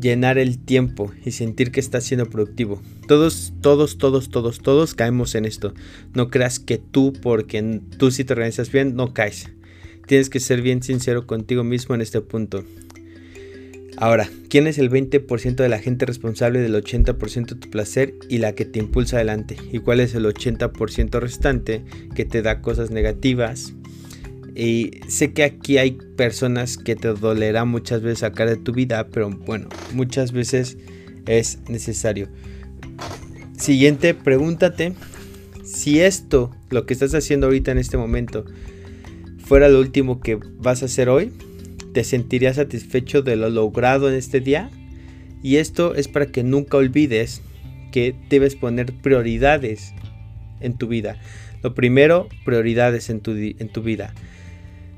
llenar 0.00 0.38
el 0.38 0.58
tiempo 0.58 1.12
y 1.24 1.30
sentir 1.30 1.70
que 1.70 1.78
estás 1.78 2.02
siendo 2.02 2.26
productivo. 2.26 2.82
Todos, 3.06 3.52
todos, 3.60 3.96
todos, 3.96 4.28
todos, 4.30 4.58
todos 4.58 4.94
caemos 4.94 5.36
en 5.36 5.44
esto. 5.44 5.72
No 6.14 6.30
creas 6.30 6.58
que 6.58 6.78
tú, 6.78 7.12
porque 7.12 7.80
tú 7.96 8.10
si 8.10 8.24
te 8.24 8.32
organizas 8.32 8.72
bien, 8.72 8.96
no 8.96 9.14
caes. 9.14 9.50
Tienes 10.08 10.30
que 10.30 10.40
ser 10.40 10.62
bien 10.62 10.82
sincero 10.82 11.28
contigo 11.28 11.62
mismo 11.62 11.94
en 11.94 12.00
este 12.00 12.20
punto. 12.20 12.64
Ahora, 13.96 14.28
¿quién 14.48 14.66
es 14.66 14.78
el 14.78 14.90
20% 14.90 15.54
de 15.54 15.68
la 15.68 15.78
gente 15.78 16.06
responsable 16.06 16.58
del 16.58 16.74
80% 16.74 17.46
de 17.46 17.54
tu 17.54 17.70
placer 17.70 18.14
y 18.28 18.38
la 18.38 18.56
que 18.56 18.64
te 18.64 18.80
impulsa 18.80 19.16
adelante? 19.16 19.56
¿Y 19.72 19.78
cuál 19.78 20.00
es 20.00 20.16
el 20.16 20.24
80% 20.24 21.20
restante 21.20 21.84
que 22.16 22.24
te 22.24 22.42
da 22.42 22.60
cosas 22.60 22.90
negativas, 22.90 23.72
y 24.54 25.00
sé 25.08 25.32
que 25.32 25.42
aquí 25.42 25.78
hay 25.78 25.92
personas 26.16 26.78
que 26.78 26.94
te 26.94 27.08
dolerá 27.08 27.64
muchas 27.64 28.02
veces 28.02 28.20
sacar 28.20 28.48
de 28.48 28.56
tu 28.56 28.72
vida, 28.72 29.08
pero 29.08 29.30
bueno, 29.30 29.68
muchas 29.92 30.32
veces 30.32 30.78
es 31.26 31.58
necesario. 31.68 32.28
Siguiente, 33.56 34.14
pregúntate 34.14 34.94
si 35.64 36.00
esto, 36.00 36.54
lo 36.70 36.86
que 36.86 36.92
estás 36.92 37.14
haciendo 37.14 37.46
ahorita 37.46 37.72
en 37.72 37.78
este 37.78 37.96
momento, 37.96 38.44
fuera 39.44 39.68
lo 39.68 39.80
último 39.80 40.20
que 40.20 40.36
vas 40.36 40.82
a 40.82 40.86
hacer 40.86 41.08
hoy, 41.08 41.32
¿te 41.92 42.04
sentirías 42.04 42.56
satisfecho 42.56 43.22
de 43.22 43.36
lo 43.36 43.48
logrado 43.50 44.08
en 44.08 44.14
este 44.14 44.40
día? 44.40 44.70
Y 45.42 45.56
esto 45.56 45.94
es 45.94 46.06
para 46.08 46.26
que 46.26 46.44
nunca 46.44 46.76
olvides 46.76 47.42
que 47.92 48.14
debes 48.30 48.56
poner 48.56 48.92
prioridades 48.92 49.92
en 50.60 50.76
tu 50.78 50.86
vida. 50.86 51.20
Lo 51.62 51.74
primero, 51.74 52.28
prioridades 52.44 53.10
en 53.10 53.20
tu, 53.20 53.32
en 53.32 53.68
tu 53.68 53.82
vida. 53.82 54.14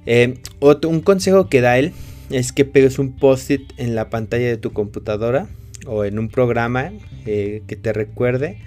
Eh, 0.06 0.38
un 0.60 1.00
consejo 1.00 1.48
que 1.48 1.60
da 1.60 1.78
él 1.78 1.92
es 2.30 2.52
que 2.52 2.64
pegues 2.64 2.98
un 2.98 3.16
post-it 3.16 3.72
en 3.76 3.94
la 3.94 4.10
pantalla 4.10 4.46
de 4.46 4.56
tu 4.56 4.72
computadora 4.72 5.48
o 5.86 6.04
en 6.04 6.18
un 6.18 6.28
programa 6.28 6.92
eh, 7.26 7.62
que 7.66 7.76
te 7.76 7.92
recuerde 7.92 8.58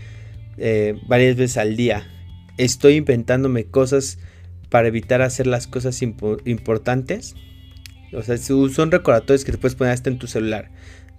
eh, 0.57 0.95
varias 1.07 1.35
veces 1.35 1.57
al 1.57 1.75
día. 1.75 2.07
Estoy 2.57 2.95
inventándome 2.95 3.65
cosas 3.65 4.19
para 4.69 4.87
evitar 4.87 5.21
hacer 5.21 5.47
las 5.47 5.67
cosas 5.67 6.01
importantes. 6.01 7.35
O 8.13 8.21
sea, 8.21 8.37
son 8.37 8.91
recordatorios 8.91 9.45
que 9.45 9.51
te 9.51 9.57
puedes 9.57 9.75
poner 9.75 9.93
hasta 9.93 10.09
en 10.09 10.19
tu 10.19 10.27
celular, 10.27 10.69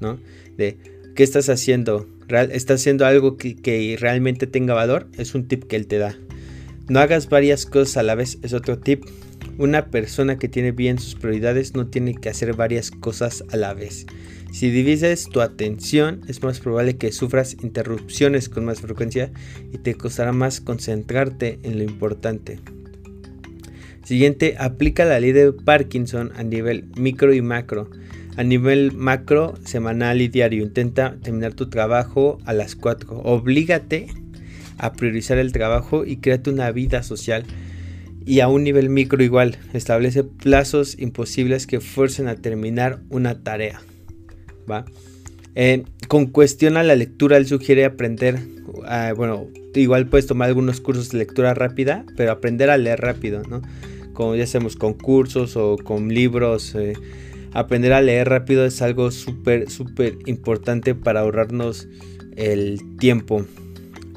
¿no? 0.00 0.20
De 0.56 0.76
qué 1.14 1.22
estás 1.22 1.48
haciendo. 1.48 2.08
¿Estás 2.28 2.80
haciendo 2.80 3.06
algo 3.06 3.36
que 3.36 3.96
realmente 3.98 4.46
tenga 4.46 4.74
valor? 4.74 5.08
Es 5.18 5.34
un 5.34 5.48
tip 5.48 5.64
que 5.64 5.76
él 5.76 5.86
te 5.86 5.98
da. 5.98 6.16
No 6.88 7.00
hagas 7.00 7.28
varias 7.28 7.66
cosas 7.66 7.96
a 7.96 8.02
la 8.02 8.14
vez, 8.14 8.38
es 8.42 8.52
otro 8.52 8.78
tip. 8.78 9.04
Una 9.60 9.90
persona 9.90 10.38
que 10.38 10.48
tiene 10.48 10.72
bien 10.72 10.98
sus 10.98 11.16
prioridades 11.16 11.74
no 11.74 11.86
tiene 11.86 12.14
que 12.14 12.30
hacer 12.30 12.54
varias 12.54 12.90
cosas 12.90 13.44
a 13.52 13.58
la 13.58 13.74
vez. 13.74 14.06
Si 14.54 14.70
divides 14.70 15.28
tu 15.28 15.42
atención, 15.42 16.22
es 16.28 16.42
más 16.42 16.60
probable 16.60 16.96
que 16.96 17.12
sufras 17.12 17.58
interrupciones 17.62 18.48
con 18.48 18.64
más 18.64 18.80
frecuencia 18.80 19.30
y 19.70 19.76
te 19.76 19.96
costará 19.96 20.32
más 20.32 20.62
concentrarte 20.62 21.58
en 21.62 21.76
lo 21.76 21.84
importante. 21.84 22.58
Siguiente, 24.02 24.56
aplica 24.58 25.04
la 25.04 25.20
ley 25.20 25.32
de 25.32 25.52
Parkinson 25.52 26.32
a 26.36 26.42
nivel 26.42 26.86
micro 26.96 27.34
y 27.34 27.42
macro. 27.42 27.90
A 28.38 28.42
nivel 28.42 28.92
macro, 28.92 29.58
semanal 29.66 30.22
y 30.22 30.28
diario, 30.28 30.62
intenta 30.62 31.18
terminar 31.22 31.52
tu 31.52 31.68
trabajo 31.68 32.38
a 32.46 32.54
las 32.54 32.76
4. 32.76 33.14
Oblígate 33.24 34.06
a 34.78 34.94
priorizar 34.94 35.36
el 35.36 35.52
trabajo 35.52 36.06
y 36.06 36.16
créate 36.16 36.48
una 36.48 36.72
vida 36.72 37.02
social 37.02 37.44
y 38.24 38.40
a 38.40 38.48
un 38.48 38.64
nivel 38.64 38.90
micro 38.90 39.22
igual, 39.22 39.58
establece 39.72 40.24
plazos 40.24 40.98
imposibles 40.98 41.66
que 41.66 41.80
fuercen 41.80 42.28
a 42.28 42.36
terminar 42.36 43.00
una 43.08 43.42
tarea. 43.42 43.80
¿va? 44.70 44.84
Eh, 45.54 45.84
con 46.08 46.26
cuestión 46.26 46.76
a 46.76 46.82
la 46.82 46.96
lectura, 46.96 47.36
él 47.36 47.46
sugiere 47.46 47.84
aprender, 47.84 48.38
ah, 48.86 49.12
bueno, 49.16 49.46
igual 49.74 50.06
puedes 50.06 50.26
tomar 50.26 50.48
algunos 50.48 50.80
cursos 50.80 51.10
de 51.10 51.18
lectura 51.18 51.54
rápida, 51.54 52.04
pero 52.16 52.32
aprender 52.32 52.70
a 52.70 52.76
leer 52.76 53.00
rápido, 53.00 53.42
¿no? 53.48 53.62
Como 54.12 54.34
ya 54.36 54.44
hacemos 54.44 54.76
con 54.76 54.94
cursos 54.94 55.56
o 55.56 55.76
con 55.76 56.08
libros, 56.08 56.74
eh, 56.74 56.94
aprender 57.52 57.92
a 57.92 58.02
leer 58.02 58.28
rápido 58.28 58.64
es 58.64 58.82
algo 58.82 59.10
súper, 59.10 59.70
súper 59.70 60.18
importante 60.26 60.94
para 60.94 61.20
ahorrarnos 61.20 61.88
el 62.36 62.80
tiempo. 62.98 63.44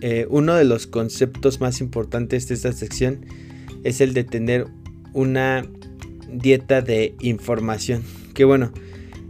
Eh, 0.01 0.27
uno 0.29 0.55
de 0.55 0.65
los 0.65 0.87
conceptos 0.87 1.61
más 1.61 1.79
importantes 1.79 2.47
de 2.47 2.55
esta 2.55 2.73
sección 2.73 3.25
es 3.83 4.01
el 4.01 4.13
de 4.13 4.23
tener 4.23 4.67
una 5.13 5.65
dieta 6.29 6.81
de 6.81 7.15
información. 7.19 8.03
Que 8.33 8.43
bueno, 8.45 8.71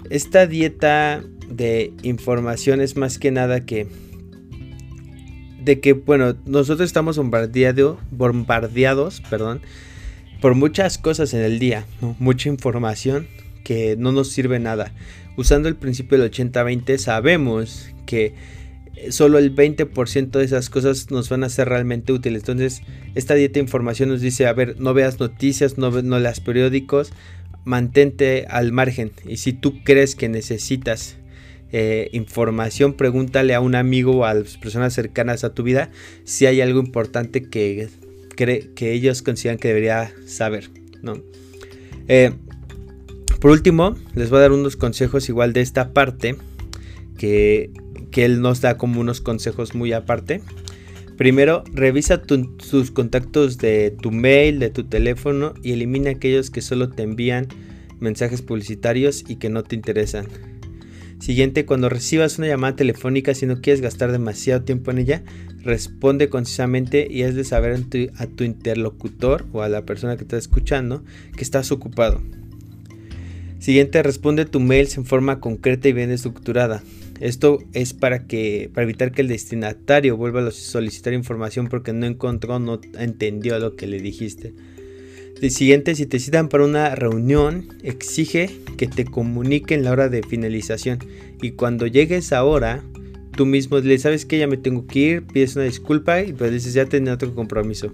esta 0.09 0.47
dieta 0.47 1.23
de 1.49 1.93
información 2.03 2.81
es 2.81 2.95
más 2.95 3.19
que 3.19 3.31
nada 3.31 3.65
que 3.65 3.87
de 5.63 5.79
que 5.79 5.93
bueno, 5.93 6.35
nosotros 6.45 6.87
estamos 6.87 7.17
bombardeado, 7.17 7.97
bombardeados, 8.11 9.21
perdón, 9.29 9.61
por 10.41 10.55
muchas 10.55 10.97
cosas 10.97 11.33
en 11.33 11.41
el 11.41 11.57
día, 11.57 11.85
mucha 12.19 12.49
información 12.49 13.27
que 13.63 13.95
no 13.97 14.11
nos 14.11 14.29
sirve 14.29 14.59
nada. 14.59 14.93
Usando 15.37 15.69
el 15.69 15.75
principio 15.75 16.19
del 16.19 16.29
80-20 16.29 16.97
sabemos 16.97 17.89
que 18.05 18.33
solo 19.09 19.37
el 19.37 19.55
20% 19.55 20.31
de 20.31 20.43
esas 20.43 20.69
cosas 20.69 21.11
nos 21.11 21.29
van 21.29 21.43
a 21.43 21.49
ser 21.49 21.69
realmente 21.69 22.13
útiles. 22.13 22.41
Entonces, 22.43 22.81
esta 23.15 23.35
dieta 23.35 23.55
de 23.55 23.61
información 23.61 24.09
nos 24.09 24.21
dice, 24.21 24.47
a 24.47 24.53
ver, 24.53 24.79
no 24.79 24.93
veas 24.93 25.19
noticias, 25.19 25.77
no, 25.77 25.89
no 26.01 26.19
leas 26.19 26.39
periódicos, 26.39 27.11
mantente 27.65 28.45
al 28.49 28.71
margen. 28.71 29.11
Y 29.27 29.37
si 29.37 29.53
tú 29.53 29.83
crees 29.83 30.15
que 30.15 30.29
necesitas 30.29 31.17
eh, 31.71 32.09
información, 32.13 32.93
pregúntale 32.93 33.55
a 33.55 33.59
un 33.59 33.75
amigo 33.75 34.17
o 34.17 34.25
a 34.25 34.33
las 34.33 34.57
personas 34.57 34.93
cercanas 34.93 35.43
a 35.43 35.53
tu 35.53 35.63
vida 35.63 35.89
si 36.23 36.45
hay 36.45 36.61
algo 36.61 36.79
importante 36.79 37.49
que, 37.49 37.89
que 38.35 38.91
ellos 38.91 39.21
consideran 39.21 39.57
que 39.57 39.69
debería 39.69 40.13
saber. 40.25 40.69
¿no? 41.01 41.21
Eh, 42.07 42.31
por 43.39 43.51
último, 43.51 43.95
les 44.15 44.29
voy 44.29 44.39
a 44.39 44.41
dar 44.43 44.51
unos 44.51 44.75
consejos 44.75 45.27
igual 45.29 45.53
de 45.53 45.61
esta 45.61 45.93
parte 45.93 46.35
que 47.17 47.71
que 48.13 48.23
él 48.23 48.41
nos 48.41 48.61
da 48.61 48.77
como 48.77 49.01
unos 49.01 49.19
consejos 49.19 49.75
muy 49.75 49.91
aparte. 49.91 50.41
Primero, 51.17 51.63
revisa 51.73 52.21
tus 52.21 52.91
contactos 52.91 53.57
de 53.57 53.91
tu 53.91 54.11
mail, 54.11 54.59
de 54.59 54.69
tu 54.69 54.83
teléfono 54.85 55.53
y 55.63 55.73
elimina 55.73 56.11
aquellos 56.11 56.49
que 56.49 56.61
solo 56.61 56.89
te 56.89 57.03
envían 57.03 57.47
mensajes 57.99 58.41
publicitarios 58.41 59.25
y 59.27 59.37
que 59.37 59.49
no 59.49 59.63
te 59.63 59.75
interesan. 59.75 60.27
Siguiente, 61.19 61.65
cuando 61.65 61.89
recibas 61.89 62.37
una 62.37 62.47
llamada 62.47 62.75
telefónica, 62.75 63.33
si 63.33 63.45
no 63.45 63.61
quieres 63.61 63.81
gastar 63.81 64.11
demasiado 64.11 64.63
tiempo 64.63 64.91
en 64.91 64.99
ella, 64.99 65.23
responde 65.63 66.29
concisamente 66.29 67.07
y 67.09 67.23
es 67.23 67.33
de 67.33 67.43
saber 67.43 67.79
a 68.17 68.27
tu 68.27 68.43
interlocutor 68.43 69.45
o 69.53 69.61
a 69.61 69.69
la 69.69 69.85
persona 69.85 70.17
que 70.17 70.23
está 70.23 70.37
escuchando 70.37 71.03
que 71.35 71.43
estás 71.43 71.71
ocupado. 71.71 72.21
Siguiente, 73.59 74.03
responde 74.03 74.45
tu 74.45 74.59
mail 74.59 74.87
en 74.97 75.05
forma 75.05 75.39
concreta 75.39 75.87
y 75.87 75.93
bien 75.93 76.11
estructurada. 76.11 76.83
Esto 77.19 77.59
es 77.73 77.93
para 77.93 78.25
que 78.25 78.69
para 78.73 78.83
evitar 78.83 79.11
que 79.11 79.21
el 79.21 79.27
destinatario 79.27 80.17
vuelva 80.17 80.47
a 80.47 80.51
solicitar 80.51 81.13
información 81.13 81.67
porque 81.67 81.93
no 81.93 82.05
encontró, 82.05 82.59
no 82.59 82.81
entendió 82.97 83.59
lo 83.59 83.75
que 83.75 83.87
le 83.87 83.99
dijiste. 83.99 84.53
Siguiente, 85.49 85.95
si 85.95 86.05
te 86.05 86.19
citan 86.19 86.47
para 86.47 86.63
una 86.63 86.95
reunión, 86.95 87.67
exige 87.83 88.49
que 88.77 88.87
te 88.87 89.03
comuniquen 89.03 89.83
la 89.83 89.91
hora 89.91 90.07
de 90.07 90.23
finalización 90.23 90.99
y 91.41 91.51
cuando 91.51 91.85
llegues 91.85 92.31
ahora, 92.31 92.81
tú 93.35 93.45
mismo 93.45 93.79
le 93.79 93.97
sabes 93.97 94.25
que 94.25 94.37
ya 94.37 94.47
me 94.47 94.55
tengo 94.55 94.87
que 94.87 94.99
ir, 94.99 95.23
pides 95.23 95.55
una 95.57 95.65
disculpa 95.65 96.21
y 96.21 96.31
pues 96.31 96.51
dices 96.51 96.73
ya 96.73 96.85
tenía 96.85 97.13
otro 97.13 97.35
compromiso, 97.35 97.91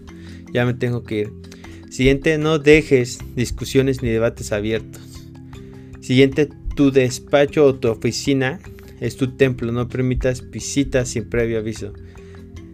ya 0.53 0.65
me 0.65 0.75
tengo 0.75 1.03
que 1.03 1.19
ir. 1.21 1.31
Siguiente, 1.89 2.37
no 2.37 2.59
dejes 2.59 3.17
discusiones 3.35 4.03
ni 4.03 4.09
debates 4.09 4.51
abiertos. 4.51 5.01
Siguiente, 6.01 6.49
tu 6.75 6.91
despacho 6.91 7.65
o 7.65 7.75
tu 7.75 7.89
oficina 7.89 8.59
es 8.99 9.15
tu 9.15 9.35
templo, 9.35 9.71
no 9.71 9.87
permitas 9.87 10.49
visitas 10.49 11.09
sin 11.09 11.29
previo 11.29 11.59
aviso. 11.59 11.93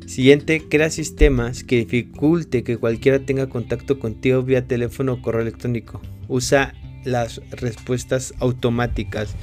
Siguiente, 0.06 0.64
crea 0.70 0.90
sistemas 0.92 1.64
que 1.64 1.78
dificulte 1.78 2.64
que 2.64 2.78
cualquiera 2.78 3.20
tenga 3.20 3.50
contacto 3.50 3.98
contigo 4.00 4.44
vía 4.44 4.68
teléfono 4.68 5.14
o 5.14 5.22
correo 5.22 5.42
electrónico. 5.42 6.00
Usa 6.28 6.74
las 7.04 7.42
respuestas 7.52 8.34
automáticas. 8.40 9.36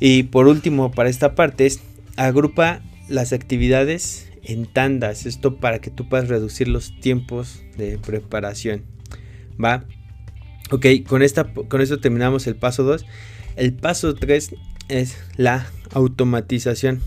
Y 0.00 0.24
por 0.24 0.48
último, 0.48 0.90
para 0.90 1.08
esta 1.08 1.34
parte, 1.34 1.66
es 1.66 1.80
agrupa 2.16 2.82
las 3.08 3.32
actividades 3.32 4.30
en 4.42 4.66
tandas. 4.66 5.24
Esto 5.24 5.56
para 5.56 5.80
que 5.80 5.90
tú 5.90 6.08
puedas 6.08 6.28
reducir 6.28 6.68
los 6.68 6.98
tiempos 7.00 7.62
de 7.78 7.98
preparación. 7.98 8.82
¿Va? 9.62 9.84
Ok, 10.70 10.86
con, 11.06 11.22
esta, 11.22 11.52
con 11.52 11.80
esto 11.80 12.00
terminamos 12.00 12.46
el 12.46 12.56
paso 12.56 12.82
2. 12.82 13.06
El 13.56 13.72
paso 13.72 14.14
3 14.14 14.54
es 14.88 15.16
la 15.36 15.66
automatización. 15.92 17.00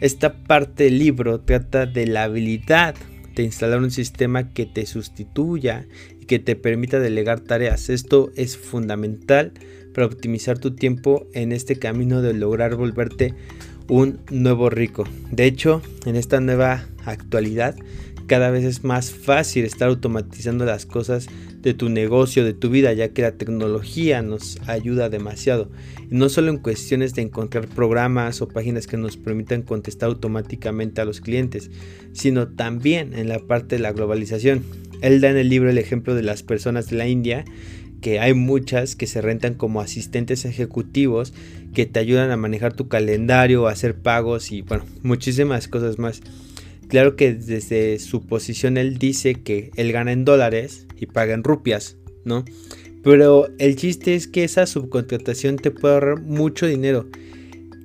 Esta 0.00 0.34
parte 0.34 0.84
del 0.84 0.98
libro 0.98 1.40
trata 1.40 1.86
de 1.86 2.06
la 2.06 2.24
habilidad 2.24 2.94
de 3.34 3.42
instalar 3.42 3.80
un 3.80 3.90
sistema 3.90 4.48
que 4.48 4.66
te 4.66 4.86
sustituya 4.86 5.86
y 6.20 6.26
que 6.26 6.38
te 6.38 6.56
permita 6.56 6.98
delegar 6.98 7.40
tareas. 7.40 7.88
Esto 7.88 8.30
es 8.36 8.56
fundamental 8.56 9.52
para 9.94 10.06
optimizar 10.06 10.58
tu 10.58 10.74
tiempo 10.74 11.26
en 11.32 11.52
este 11.52 11.78
camino 11.78 12.20
de 12.20 12.34
lograr 12.34 12.74
volverte 12.74 13.34
un 13.88 14.20
nuevo 14.30 14.68
rico. 14.68 15.04
De 15.30 15.46
hecho, 15.46 15.80
en 16.04 16.16
esta 16.16 16.40
nueva 16.40 16.86
actualidad, 17.04 17.76
cada 18.26 18.50
vez 18.50 18.64
es 18.64 18.84
más 18.84 19.12
fácil 19.12 19.64
estar 19.64 19.88
automatizando 19.88 20.64
las 20.64 20.84
cosas 20.84 21.28
de 21.66 21.74
tu 21.74 21.88
negocio, 21.88 22.44
de 22.44 22.54
tu 22.54 22.70
vida, 22.70 22.92
ya 22.92 23.08
que 23.08 23.22
la 23.22 23.32
tecnología 23.32 24.22
nos 24.22 24.60
ayuda 24.68 25.08
demasiado. 25.08 25.68
No 26.10 26.28
solo 26.28 26.52
en 26.52 26.58
cuestiones 26.58 27.12
de 27.14 27.22
encontrar 27.22 27.66
programas 27.66 28.40
o 28.40 28.46
páginas 28.46 28.86
que 28.86 28.96
nos 28.96 29.16
permitan 29.16 29.62
contestar 29.62 30.10
automáticamente 30.10 31.00
a 31.00 31.04
los 31.04 31.20
clientes, 31.20 31.72
sino 32.12 32.46
también 32.46 33.14
en 33.14 33.28
la 33.28 33.40
parte 33.40 33.74
de 33.74 33.82
la 33.82 33.90
globalización. 33.90 34.62
Él 35.02 35.20
da 35.20 35.28
en 35.30 35.38
el 35.38 35.48
libro 35.48 35.68
el 35.68 35.78
ejemplo 35.78 36.14
de 36.14 36.22
las 36.22 36.44
personas 36.44 36.88
de 36.88 36.98
la 36.98 37.08
India 37.08 37.44
que 38.00 38.20
hay 38.20 38.32
muchas 38.32 38.94
que 38.94 39.08
se 39.08 39.20
rentan 39.20 39.54
como 39.54 39.80
asistentes 39.80 40.44
ejecutivos 40.44 41.34
que 41.74 41.86
te 41.86 41.98
ayudan 41.98 42.30
a 42.30 42.36
manejar 42.36 42.74
tu 42.74 42.86
calendario, 42.86 43.66
a 43.66 43.72
hacer 43.72 43.96
pagos 43.96 44.52
y 44.52 44.62
bueno, 44.62 44.84
muchísimas 45.02 45.66
cosas 45.66 45.98
más. 45.98 46.22
Claro 46.88 47.16
que 47.16 47.34
desde 47.34 47.98
su 47.98 48.26
posición 48.26 48.76
él 48.76 48.98
dice 48.98 49.34
que 49.34 49.70
él 49.76 49.92
gana 49.92 50.12
en 50.12 50.24
dólares 50.24 50.86
y 50.96 51.06
paga 51.06 51.34
en 51.34 51.42
rupias, 51.42 51.96
¿no? 52.24 52.44
Pero 53.02 53.48
el 53.58 53.76
chiste 53.76 54.14
es 54.14 54.26
que 54.26 54.44
esa 54.44 54.66
subcontratación 54.66 55.56
te 55.56 55.70
puede 55.70 55.94
ahorrar 55.94 56.22
mucho 56.22 56.66
dinero 56.66 57.08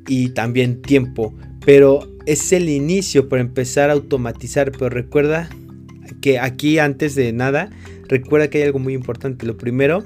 y 0.07 0.29
también 0.29 0.81
tiempo. 0.81 1.33
Pero 1.65 2.11
es 2.25 2.51
el 2.51 2.69
inicio 2.69 3.29
para 3.29 3.41
empezar 3.41 3.89
a 3.89 3.93
automatizar. 3.93 4.71
Pero 4.71 4.89
recuerda 4.89 5.49
que 6.21 6.39
aquí 6.39 6.79
antes 6.79 7.15
de 7.15 7.33
nada, 7.33 7.69
recuerda 8.07 8.49
que 8.49 8.59
hay 8.59 8.63
algo 8.63 8.79
muy 8.79 8.93
importante. 8.93 9.45
Lo 9.45 9.57
primero 9.57 10.03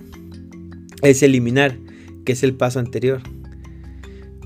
es 1.01 1.23
eliminar, 1.23 1.77
que 2.25 2.34
es 2.34 2.43
el 2.43 2.53
paso 2.53 2.79
anterior. 2.79 3.21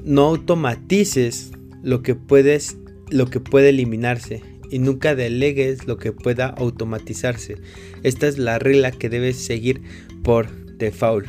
No 0.03 0.27
automatices 0.27 1.51
lo 1.81 2.03
que 2.03 2.15
puedes 2.15 2.77
lo 3.12 3.30
que 3.30 3.39
puede 3.39 3.69
eliminarse 3.69 4.41
y 4.72 4.80
nunca 4.80 5.15
delegues 5.15 5.88
lo 5.88 5.98
que 5.98 6.12
pueda 6.12 6.48
automatizarse. 6.48 7.58
Esta 8.04 8.28
es 8.28 8.38
la 8.38 8.60
regla 8.60 8.91
que 8.91 9.10
debes 9.10 9.38
seguir 9.38 9.82
por 10.24 10.50
default. 10.78 11.28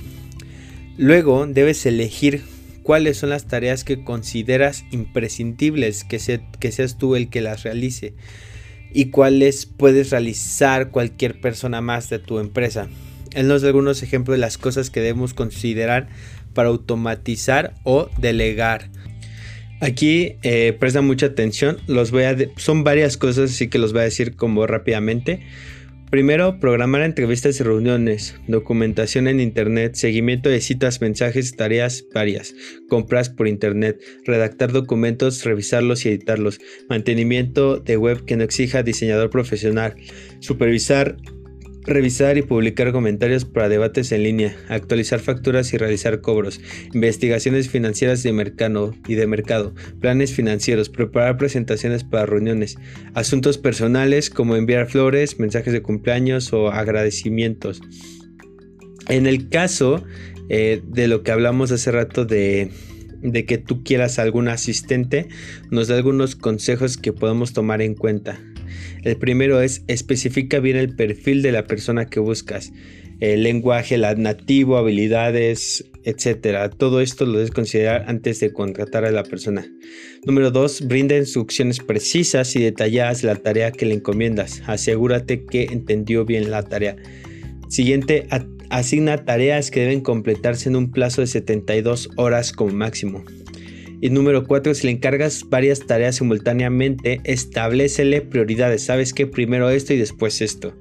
Luego 0.97 1.47
debes 1.47 1.87
elegir 1.87 2.43
cuáles 2.83 3.19
son 3.19 3.31
las 3.31 3.47
tareas 3.47 3.85
que 3.85 4.05
consideras 4.05 4.85
imprescindibles 4.90 6.05
que, 6.05 6.40
que 6.59 6.73
seas 6.73 6.99
tú 6.99 7.16
el 7.16 7.31
que 7.31 7.40
las 7.40 7.62
realice 7.62 8.14
y 8.93 9.07
cuáles 9.07 9.66
puedes 9.66 10.11
realizar 10.11 10.90
cualquier 10.90 11.40
persona 11.40 11.81
más 11.81 12.11
de 12.11 12.19
tu 12.19 12.38
empresa. 12.38 12.88
Él 13.33 13.47
nos 13.47 13.62
da 13.62 13.69
algunos 13.69 14.03
ejemplos 14.03 14.37
de 14.37 14.40
las 14.40 14.59
cosas 14.59 14.90
que 14.90 15.01
debemos 15.01 15.35
considerar 15.35 16.09
para 16.53 16.69
automatizar 16.69 17.75
o 17.85 18.11
delegar. 18.19 18.90
Aquí 19.81 20.37
eh, 20.43 20.77
presta 20.79 21.01
mucha 21.01 21.27
atención, 21.27 21.79
los 21.87 22.12
son 22.57 22.85
varias 22.85 23.16
cosas, 23.16 23.51
así 23.51 23.69
que 23.69 23.79
los 23.79 23.93
voy 23.93 24.03
a 24.03 24.05
decir 24.05 24.37
como 24.37 24.66
rápidamente. 24.66 25.40
Primero, 26.11 26.59
programar 26.59 27.03
entrevistas 27.03 27.61
y 27.61 27.62
reuniones, 27.62 28.35
documentación 28.49 29.29
en 29.29 29.38
Internet, 29.38 29.95
seguimiento 29.95 30.49
de 30.49 30.61
citas, 30.61 31.01
mensajes, 31.01 31.55
tareas 31.57 32.05
varias, 32.12 32.53
compras 32.88 33.31
por 33.31 33.47
Internet, 33.47 34.03
redactar 34.27 34.73
documentos, 34.73 35.45
revisarlos 35.45 36.05
y 36.05 36.09
editarlos, 36.09 36.61
mantenimiento 36.88 37.79
de 37.79 37.97
web 37.97 38.25
que 38.25 38.37
no 38.37 38.43
exija 38.43 38.83
diseñador 38.83 39.31
profesional, 39.31 39.95
supervisar 40.40 41.16
Revisar 41.87 42.37
y 42.37 42.43
publicar 42.43 42.93
comentarios 42.93 43.47
para 43.47 43.69
debates 43.69 44.12
en 44.12 44.23
línea, 44.23 44.55
actualizar 44.69 45.19
facturas 45.19 45.73
y 45.73 45.79
realizar 45.79 46.21
cobros, 46.21 46.61
investigaciones 46.93 47.71
financieras 47.71 48.23
de 48.23 48.35
mercado 48.35 48.95
y 49.09 49.14
de 49.14 49.27
mercado, 49.27 49.75
planes 49.99 50.35
financieros, 50.35 50.90
preparar 50.90 51.38
presentaciones 51.38 52.05
para 52.05 52.27
reuniones, 52.27 52.77
asuntos 53.14 53.57
personales 53.57 54.29
como 54.29 54.57
enviar 54.57 54.88
flores, 54.88 55.38
mensajes 55.38 55.73
de 55.73 55.83
cumpleaños 55.83 56.53
o 56.53 56.69
agradecimientos. 56.69 57.81
En 59.09 59.27
el 59.27 59.49
caso 59.49 60.05
eh, 60.51 60.83
de 60.85 61.09
lo 61.09 61.23
que 61.23 61.31
hablamos 61.33 61.73
hace 61.73 61.90
rato 61.90 62.27
de, 62.27 62.71
de 63.23 63.47
que 63.47 63.57
tú 63.57 63.83
quieras 63.85 64.19
algún 64.19 64.49
asistente, 64.49 65.29
nos 65.71 65.88
da 65.88 65.97
algunos 65.97 66.37
consejos 66.37 66.97
que 66.97 67.12
podemos 67.12 67.53
tomar 67.53 67.81
en 67.81 67.95
cuenta. 67.95 68.38
El 69.02 69.16
primero 69.16 69.61
es 69.61 69.85
especifica 69.87 70.61
bien 70.61 70.76
el 70.76 70.94
perfil 70.94 71.42
de 71.42 71.52
la 71.52 71.66
persona 71.66 72.06
que 72.06 72.20
buscas. 72.20 72.72
el 73.20 73.42
lenguaje 73.42 73.98
nativo, 73.98 74.78
habilidades, 74.78 75.85
etcétera. 76.04 76.70
Todo 76.70 77.00
esto 77.02 77.26
lo 77.26 77.35
debes 77.35 77.50
considerar 77.50 78.04
antes 78.09 78.40
de 78.40 78.52
contratar 78.52 79.04
a 79.04 79.11
la 79.11 79.24
persona. 79.24 79.66
Número 80.24 80.50
2. 80.50 80.88
Brinda 80.88 81.16
instrucciones 81.16 81.80
precisas 81.80 82.56
y 82.56 82.62
detalladas 82.62 83.22
de 83.22 83.28
la 83.28 83.37
tarea 83.37 83.72
que 83.72 83.87
le 83.87 83.94
encomiendas. 83.94 84.62
Asegúrate 84.66 85.44
que 85.44 85.64
entendió 85.64 86.24
bien 86.24 86.50
la 86.50 86.62
tarea. 86.62 86.96
Siguiente, 87.68 88.26
asigna 88.70 89.24
tareas 89.24 89.70
que 89.70 89.80
deben 89.80 90.00
completarse 90.00 90.68
en 90.68 90.76
un 90.76 90.90
plazo 90.90 91.20
de 91.20 91.26
72 91.26 92.11
horas 92.16 92.52
como 92.52 92.72
máximo. 92.72 93.24
Y 94.00 94.10
número 94.10 94.46
4, 94.46 94.74
si 94.74 94.86
le 94.86 94.92
encargas 94.92 95.44
varias 95.48 95.80
tareas 95.80 96.16
simultáneamente, 96.16 97.20
establecele 97.24 98.22
prioridades. 98.22 98.84
Sabes 98.84 99.12
que 99.12 99.26
primero 99.26 99.68
esto 99.68 99.92
y 99.92 99.98
después 99.98 100.40
esto. 100.40 100.74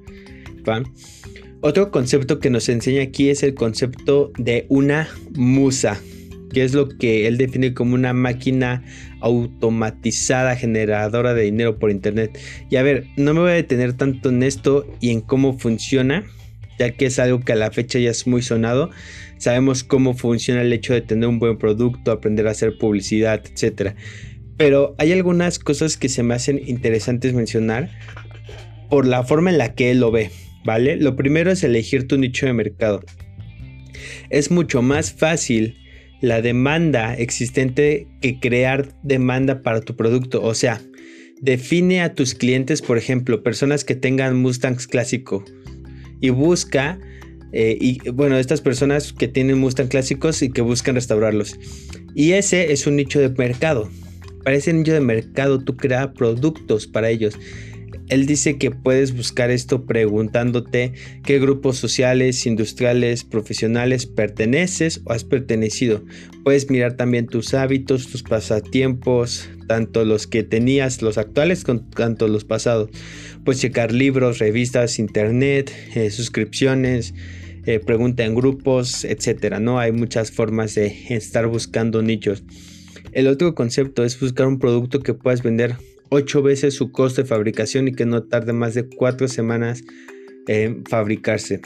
Otro 1.60 1.90
concepto 1.90 2.38
que 2.38 2.48
nos 2.48 2.68
enseña 2.68 3.02
aquí 3.02 3.28
es 3.28 3.42
el 3.42 3.54
concepto 3.54 4.32
de 4.38 4.64
una 4.68 5.08
musa, 5.34 6.00
que 6.52 6.64
es 6.64 6.72
lo 6.72 6.88
que 6.88 7.26
él 7.26 7.36
define 7.36 7.74
como 7.74 7.94
una 7.94 8.14
máquina 8.14 8.82
automatizada 9.20 10.56
generadora 10.56 11.34
de 11.34 11.42
dinero 11.42 11.78
por 11.78 11.90
internet. 11.90 12.38
Y 12.70 12.76
a 12.76 12.82
ver, 12.82 13.06
no 13.16 13.34
me 13.34 13.40
voy 13.40 13.50
a 13.50 13.54
detener 13.54 13.92
tanto 13.92 14.30
en 14.30 14.42
esto 14.42 14.86
y 15.00 15.10
en 15.10 15.20
cómo 15.20 15.58
funciona, 15.58 16.24
ya 16.80 16.90
que 16.90 17.06
es 17.06 17.18
algo 17.18 17.40
que 17.40 17.52
a 17.52 17.56
la 17.56 17.70
fecha 17.70 17.98
ya 17.98 18.10
es 18.10 18.26
muy 18.26 18.42
sonado. 18.42 18.90
Sabemos 19.36 19.84
cómo 19.84 20.14
funciona 20.14 20.62
el 20.62 20.72
hecho 20.72 20.94
de 20.94 21.02
tener 21.02 21.28
un 21.28 21.38
buen 21.38 21.58
producto, 21.58 22.10
aprender 22.10 22.48
a 22.48 22.52
hacer 22.52 22.78
publicidad, 22.78 23.42
etc. 23.46 23.92
Pero 24.56 24.96
hay 24.98 25.12
algunas 25.12 25.58
cosas 25.58 25.96
que 25.96 26.08
se 26.08 26.22
me 26.22 26.34
hacen 26.34 26.60
interesantes 26.66 27.34
mencionar 27.34 27.90
por 28.88 29.06
la 29.06 29.22
forma 29.22 29.50
en 29.50 29.58
la 29.58 29.74
que 29.74 29.90
él 29.90 30.00
lo 30.00 30.10
ve. 30.10 30.30
¿vale? 30.64 30.96
Lo 30.96 31.16
primero 31.16 31.50
es 31.50 31.62
elegir 31.62 32.08
tu 32.08 32.18
nicho 32.18 32.46
de 32.46 32.54
mercado. 32.54 33.02
Es 34.30 34.50
mucho 34.50 34.82
más 34.82 35.12
fácil 35.12 35.76
la 36.20 36.42
demanda 36.42 37.14
existente 37.14 38.06
que 38.20 38.40
crear 38.40 38.94
demanda 39.02 39.62
para 39.62 39.80
tu 39.80 39.96
producto. 39.96 40.42
O 40.42 40.54
sea, 40.54 40.80
define 41.40 42.02
a 42.02 42.14
tus 42.14 42.34
clientes, 42.34 42.82
por 42.82 42.98
ejemplo, 42.98 43.42
personas 43.42 43.84
que 43.84 43.94
tengan 43.94 44.40
Mustangs 44.40 44.86
clásico 44.86 45.44
y 46.20 46.30
busca, 46.30 46.98
eh, 47.52 47.76
y 47.80 48.10
bueno, 48.10 48.36
estas 48.36 48.60
personas 48.60 49.12
que 49.12 49.28
tienen 49.28 49.58
Mustang 49.58 49.88
clásicos 49.88 50.42
y 50.42 50.50
que 50.50 50.60
buscan 50.62 50.94
restaurarlos. 50.94 51.58
Y 52.14 52.32
ese 52.32 52.72
es 52.72 52.86
un 52.86 52.96
nicho 52.96 53.20
de 53.20 53.30
mercado. 53.30 53.88
Para 54.44 54.56
ese 54.56 54.72
nicho 54.72 54.92
de 54.92 55.00
mercado 55.00 55.58
tú 55.60 55.76
creas 55.76 56.08
productos 56.08 56.86
para 56.86 57.10
ellos. 57.10 57.38
Él 58.08 58.26
dice 58.26 58.58
que 58.58 58.70
puedes 58.70 59.16
buscar 59.16 59.50
esto 59.50 59.86
preguntándote 59.86 60.92
qué 61.24 61.38
grupos 61.38 61.76
sociales, 61.76 62.44
industriales, 62.46 63.24
profesionales 63.24 64.06
perteneces 64.06 65.00
o 65.04 65.12
has 65.12 65.24
pertenecido. 65.24 66.04
Puedes 66.42 66.70
mirar 66.70 66.96
también 66.96 67.26
tus 67.26 67.54
hábitos, 67.54 68.08
tus 68.08 68.22
pasatiempos, 68.22 69.48
tanto 69.68 70.04
los 70.04 70.26
que 70.26 70.42
tenías, 70.42 71.02
los 71.02 71.18
actuales, 71.18 71.64
tanto 71.94 72.26
los 72.26 72.44
pasados. 72.44 72.90
Puedes 73.44 73.60
checar 73.60 73.92
libros, 73.92 74.38
revistas, 74.38 74.98
internet, 74.98 75.72
eh, 75.94 76.10
suscripciones, 76.10 77.14
eh, 77.66 77.78
pregunta 77.78 78.24
en 78.24 78.34
grupos, 78.34 79.04
etcétera. 79.04 79.60
No 79.60 79.78
hay 79.78 79.92
muchas 79.92 80.32
formas 80.32 80.74
de 80.74 80.96
estar 81.10 81.46
buscando 81.46 82.02
nichos. 82.02 82.42
El 83.12 83.26
otro 83.28 83.54
concepto 83.54 84.04
es 84.04 84.18
buscar 84.18 84.46
un 84.46 84.58
producto 84.58 85.00
que 85.00 85.14
puedas 85.14 85.42
vender 85.42 85.76
8 86.10 86.42
veces 86.42 86.74
su 86.74 86.92
costo 86.92 87.22
de 87.22 87.28
fabricación 87.28 87.88
y 87.88 87.92
que 87.92 88.04
no 88.04 88.24
tarde 88.24 88.52
más 88.52 88.74
de 88.74 88.88
4 88.88 89.28
semanas 89.28 89.82
en 90.46 90.84
fabricarse. 90.84 91.60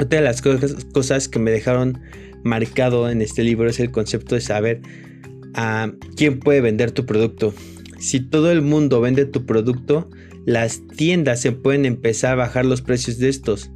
Otra 0.00 0.20
de 0.20 0.24
las 0.24 0.42
cosas, 0.42 1.28
que 1.28 1.38
me 1.38 1.50
dejaron 1.50 2.00
marcado 2.44 3.10
en 3.10 3.20
este 3.20 3.42
libro 3.42 3.68
es 3.68 3.80
el 3.80 3.90
concepto 3.90 4.34
de 4.36 4.40
saber 4.40 4.80
a 5.54 5.92
quién 6.16 6.38
puede 6.38 6.60
vender 6.60 6.92
tu 6.92 7.04
producto. 7.04 7.52
Si 7.98 8.20
todo 8.20 8.52
el 8.52 8.62
mundo 8.62 9.00
vende 9.00 9.24
tu 9.24 9.44
producto, 9.44 10.08
las 10.46 10.86
tiendas 10.86 11.40
se 11.40 11.52
pueden 11.52 11.84
empezar 11.84 12.32
a 12.32 12.36
bajar 12.36 12.64
los 12.64 12.80
precios 12.80 13.18
de 13.18 13.28
estos. 13.28 13.70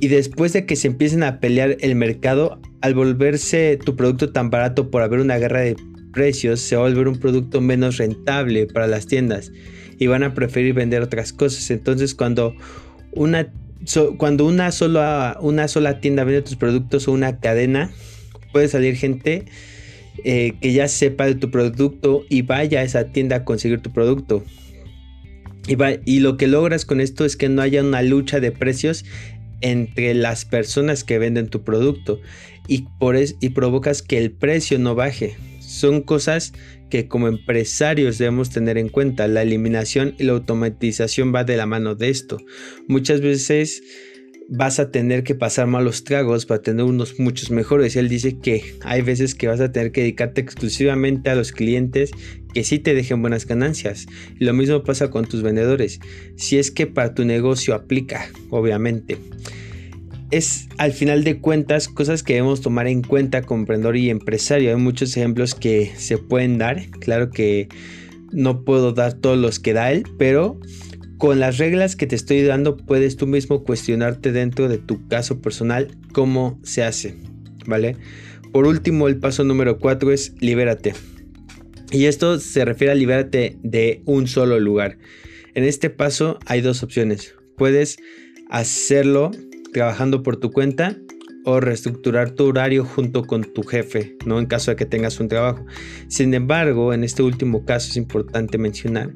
Y 0.00 0.08
después 0.08 0.52
de 0.52 0.66
que 0.66 0.74
se 0.74 0.88
empiecen 0.88 1.22
a 1.22 1.38
pelear 1.38 1.76
el 1.80 1.94
mercado, 1.94 2.60
al 2.80 2.94
volverse 2.94 3.78
tu 3.84 3.94
producto 3.94 4.32
tan 4.32 4.50
barato 4.50 4.90
por 4.90 5.02
haber 5.02 5.20
una 5.20 5.38
guerra 5.38 5.60
de 5.60 5.76
precios 6.12 6.60
se 6.60 6.76
va 6.76 6.86
a 6.86 6.88
volver 6.88 7.08
un 7.08 7.18
producto 7.18 7.60
menos 7.60 7.96
rentable 7.98 8.66
para 8.66 8.86
las 8.86 9.06
tiendas 9.06 9.52
y 9.98 10.06
van 10.06 10.22
a 10.22 10.34
preferir 10.34 10.74
vender 10.74 11.02
otras 11.02 11.32
cosas. 11.32 11.70
Entonces 11.70 12.14
cuando 12.14 12.54
una, 13.12 13.52
cuando 14.16 14.46
una, 14.46 14.72
sola, 14.72 15.38
una 15.40 15.68
sola 15.68 16.00
tienda 16.00 16.24
vende 16.24 16.42
tus 16.42 16.56
productos 16.56 17.08
o 17.08 17.12
una 17.12 17.40
cadena, 17.40 17.90
puede 18.52 18.68
salir 18.68 18.96
gente 18.96 19.44
eh, 20.24 20.54
que 20.60 20.72
ya 20.72 20.88
sepa 20.88 21.26
de 21.26 21.34
tu 21.34 21.50
producto 21.50 22.24
y 22.28 22.42
vaya 22.42 22.80
a 22.80 22.82
esa 22.82 23.04
tienda 23.12 23.36
a 23.36 23.44
conseguir 23.44 23.80
tu 23.80 23.92
producto. 23.92 24.44
Y, 25.68 25.76
y 26.04 26.20
lo 26.20 26.36
que 26.36 26.46
logras 26.46 26.84
con 26.84 27.00
esto 27.00 27.24
es 27.24 27.36
que 27.36 27.48
no 27.48 27.62
haya 27.62 27.82
una 27.82 28.02
lucha 28.02 28.40
de 28.40 28.50
precios 28.50 29.04
entre 29.60 30.14
las 30.14 30.44
personas 30.44 31.04
que 31.04 31.18
venden 31.18 31.48
tu 31.48 31.62
producto 31.62 32.20
y, 32.66 32.86
por 32.98 33.16
y 33.18 33.48
provocas 33.50 34.02
que 34.02 34.18
el 34.18 34.30
precio 34.30 34.78
no 34.78 34.94
baje. 34.94 35.36
Son 35.80 36.02
cosas 36.02 36.52
que 36.90 37.08
como 37.08 37.26
empresarios 37.26 38.18
debemos 38.18 38.50
tener 38.50 38.76
en 38.76 38.90
cuenta. 38.90 39.26
La 39.28 39.40
eliminación 39.40 40.14
y 40.18 40.24
la 40.24 40.32
automatización 40.32 41.34
va 41.34 41.44
de 41.44 41.56
la 41.56 41.64
mano 41.64 41.94
de 41.94 42.10
esto. 42.10 42.36
Muchas 42.86 43.22
veces 43.22 43.82
vas 44.50 44.78
a 44.78 44.90
tener 44.90 45.24
que 45.24 45.34
pasar 45.34 45.68
malos 45.68 46.04
tragos 46.04 46.44
para 46.44 46.60
tener 46.60 46.84
unos 46.84 47.18
muchos 47.18 47.50
mejores. 47.50 47.96
Él 47.96 48.10
dice 48.10 48.38
que 48.38 48.62
hay 48.82 49.00
veces 49.00 49.34
que 49.34 49.46
vas 49.46 49.60
a 49.60 49.72
tener 49.72 49.90
que 49.90 50.02
dedicarte 50.02 50.42
exclusivamente 50.42 51.30
a 51.30 51.34
los 51.34 51.50
clientes 51.50 52.10
que 52.52 52.62
sí 52.62 52.78
te 52.78 52.94
dejen 52.94 53.22
buenas 53.22 53.46
ganancias. 53.46 54.04
Lo 54.38 54.52
mismo 54.52 54.82
pasa 54.82 55.08
con 55.08 55.24
tus 55.24 55.42
vendedores. 55.42 55.98
Si 56.36 56.58
es 56.58 56.70
que 56.70 56.86
para 56.86 57.14
tu 57.14 57.24
negocio 57.24 57.74
aplica, 57.74 58.28
obviamente 58.50 59.16
es 60.30 60.68
al 60.78 60.92
final 60.92 61.24
de 61.24 61.40
cuentas 61.40 61.88
cosas 61.88 62.22
que 62.22 62.34
debemos 62.34 62.60
tomar 62.60 62.86
en 62.86 63.02
cuenta 63.02 63.42
como 63.42 63.60
emprendedor 63.60 63.96
y 63.96 64.10
empresario. 64.10 64.70
Hay 64.70 64.76
muchos 64.76 65.16
ejemplos 65.16 65.54
que 65.54 65.92
se 65.96 66.18
pueden 66.18 66.58
dar. 66.58 66.88
Claro 67.00 67.30
que 67.30 67.68
no 68.32 68.64
puedo 68.64 68.92
dar 68.92 69.14
todos 69.14 69.38
los 69.38 69.58
que 69.58 69.72
da 69.72 69.92
él, 69.92 70.04
pero 70.18 70.58
con 71.18 71.40
las 71.40 71.58
reglas 71.58 71.96
que 71.96 72.06
te 72.06 72.16
estoy 72.16 72.42
dando 72.42 72.76
puedes 72.76 73.16
tú 73.16 73.26
mismo 73.26 73.64
cuestionarte 73.64 74.32
dentro 74.32 74.68
de 74.68 74.78
tu 74.78 75.06
caso 75.08 75.40
personal 75.40 75.96
cómo 76.12 76.58
se 76.62 76.82
hace, 76.82 77.16
¿vale? 77.66 77.96
Por 78.52 78.66
último, 78.66 79.06
el 79.06 79.18
paso 79.18 79.44
número 79.44 79.78
4 79.78 80.12
es 80.12 80.34
libérate. 80.40 80.94
Y 81.92 82.06
esto 82.06 82.38
se 82.38 82.64
refiere 82.64 82.92
a 82.92 82.96
libérate 82.96 83.58
de 83.62 84.02
un 84.06 84.28
solo 84.28 84.58
lugar. 84.60 84.98
En 85.54 85.64
este 85.64 85.90
paso 85.90 86.38
hay 86.46 86.60
dos 86.60 86.82
opciones. 86.82 87.34
Puedes 87.56 87.98
hacerlo 88.48 89.30
trabajando 89.72 90.22
por 90.22 90.36
tu 90.36 90.50
cuenta 90.50 90.96
o 91.44 91.60
reestructurar 91.60 92.32
tu 92.32 92.46
horario 92.46 92.84
junto 92.84 93.24
con 93.24 93.44
tu 93.44 93.62
jefe, 93.62 94.16
¿no? 94.26 94.38
En 94.38 94.46
caso 94.46 94.70
de 94.70 94.76
que 94.76 94.86
tengas 94.86 95.20
un 95.20 95.28
trabajo. 95.28 95.64
Sin 96.08 96.34
embargo, 96.34 96.92
en 96.92 97.04
este 97.04 97.22
último 97.22 97.64
caso 97.64 97.88
es 97.90 97.96
importante 97.96 98.58
mencionar 98.58 99.12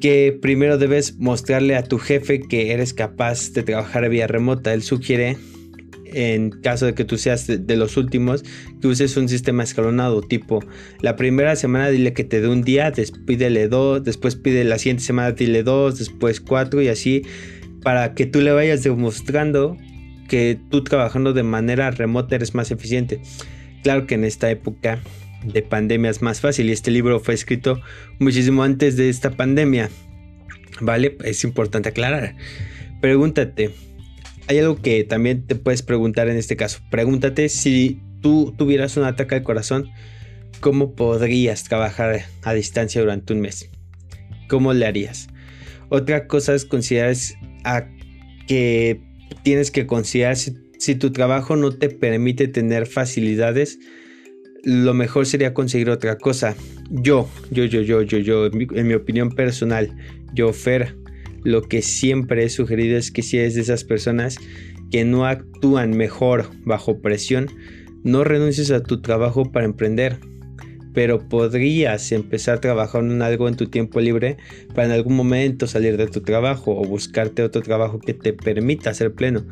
que 0.00 0.38
primero 0.40 0.76
debes 0.76 1.18
mostrarle 1.18 1.76
a 1.76 1.82
tu 1.82 1.98
jefe 1.98 2.40
que 2.40 2.72
eres 2.72 2.92
capaz 2.92 3.52
de 3.52 3.62
trabajar 3.62 4.08
vía 4.10 4.26
remota. 4.26 4.74
Él 4.74 4.82
sugiere, 4.82 5.38
en 6.12 6.50
caso 6.50 6.84
de 6.86 6.94
que 6.94 7.04
tú 7.04 7.16
seas 7.16 7.46
de, 7.46 7.76
los 7.76 7.96
últimos, 7.96 8.44
que 8.82 8.88
uses 8.88 9.16
un 9.16 9.30
sistema 9.30 9.62
escalonado, 9.62 10.20
tipo 10.20 10.60
la 11.00 11.16
primera 11.16 11.56
semana 11.56 11.88
dile 11.88 12.12
que 12.12 12.24
te 12.24 12.40
dé 12.42 12.48
un 12.48 12.62
día, 12.62 12.92
pídele 13.26 13.68
dos, 13.68 14.04
después 14.04 14.36
pide 14.36 14.64
la 14.64 14.78
siguiente 14.78 15.04
semana 15.04 15.32
dile 15.32 15.62
dos, 15.62 15.98
después 15.98 16.40
cuatro 16.40 16.82
y 16.82 16.88
así 16.88 17.22
para 17.84 18.14
que 18.14 18.26
tú 18.26 18.40
le 18.40 18.50
vayas 18.50 18.82
demostrando 18.82 19.76
que 20.28 20.58
tú 20.70 20.82
trabajando 20.82 21.32
de 21.32 21.44
manera 21.44 21.90
remota 21.92 22.34
eres 22.34 22.54
más 22.54 22.70
eficiente. 22.72 23.20
Claro 23.84 24.06
que 24.06 24.14
en 24.14 24.24
esta 24.24 24.50
época 24.50 24.98
de 25.44 25.62
pandemia 25.62 26.10
es 26.10 26.22
más 26.22 26.40
fácil 26.40 26.68
y 26.68 26.72
este 26.72 26.90
libro 26.90 27.20
fue 27.20 27.34
escrito 27.34 27.80
muchísimo 28.18 28.62
antes 28.62 28.96
de 28.96 29.10
esta 29.10 29.30
pandemia. 29.30 29.90
¿Vale? 30.80 31.16
Es 31.22 31.44
importante 31.44 31.90
aclarar. 31.90 32.34
Pregúntate, 33.00 33.70
hay 34.48 34.58
algo 34.58 34.80
que 34.80 35.04
también 35.04 35.46
te 35.46 35.54
puedes 35.54 35.82
preguntar 35.82 36.28
en 36.28 36.36
este 36.36 36.56
caso. 36.56 36.80
Pregúntate 36.90 37.48
si 37.48 38.00
tú 38.22 38.54
tuvieras 38.56 38.96
un 38.96 39.04
ataque 39.04 39.34
al 39.34 39.42
corazón, 39.42 39.90
¿cómo 40.60 40.94
podrías 40.94 41.64
trabajar 41.64 42.22
a 42.42 42.54
distancia 42.54 43.00
durante 43.00 43.34
un 43.34 43.40
mes? 43.40 43.70
¿Cómo 44.48 44.72
le 44.72 44.86
harías? 44.86 45.28
Otra 45.90 46.26
cosa 46.26 46.54
es 46.54 46.64
considerar 46.64 47.14
a 47.64 47.88
que 48.46 49.00
tienes 49.42 49.70
que 49.70 49.86
considerar 49.86 50.36
si, 50.36 50.94
tu 50.96 51.12
trabajo 51.12 51.56
no 51.56 51.72
te 51.72 51.88
permite 51.88 52.46
tener 52.46 52.86
facilidades, 52.86 53.78
lo 54.64 54.94
mejor 54.94 55.26
sería 55.26 55.54
conseguir 55.54 55.90
otra 55.90 56.18
cosa. 56.18 56.54
Yo, 56.90 57.28
yo, 57.50 57.64
yo, 57.64 57.80
yo, 57.80 58.02
yo, 58.02 58.18
yo, 58.18 58.46
en 58.46 58.86
mi, 58.86 58.94
opinión 58.94 59.30
personal, 59.30 59.90
yo, 60.34 60.52
Fer, 60.52 60.94
lo 61.42 61.62
que 61.62 61.82
siempre 61.82 62.44
he 62.44 62.48
sugerido 62.50 62.98
es 62.98 63.10
que 63.10 63.22
si 63.22 63.38
eres 63.38 63.54
de 63.54 63.62
esas 63.62 63.84
personas 63.84 64.36
que 64.90 65.04
no 65.04 65.26
actúan 65.26 65.96
mejor 65.96 66.50
bajo 66.64 67.00
presión, 67.00 67.48
no 68.02 68.24
renuncies 68.24 68.70
a 68.70 68.82
tu 68.82 69.00
trabajo 69.00 69.50
para 69.50 69.64
emprender, 69.64 70.18
pero 70.94 71.28
podrías 71.28 72.12
empezar 72.12 72.60
trabajando 72.60 73.12
en 73.12 73.20
algo 73.20 73.48
en 73.48 73.56
tu 73.56 73.66
tiempo 73.66 74.00
libre 74.00 74.38
para 74.74 74.86
en 74.86 74.92
algún 74.92 75.16
momento 75.16 75.66
salir 75.66 75.96
de 75.96 76.06
tu 76.06 76.22
trabajo 76.22 76.80
o 76.80 76.84
buscarte 76.84 77.42
otro 77.42 77.62
trabajo 77.62 77.98
que 77.98 78.14
te 78.14 78.32
permita 78.32 78.94
ser 78.94 79.12
pleno. 79.12 79.44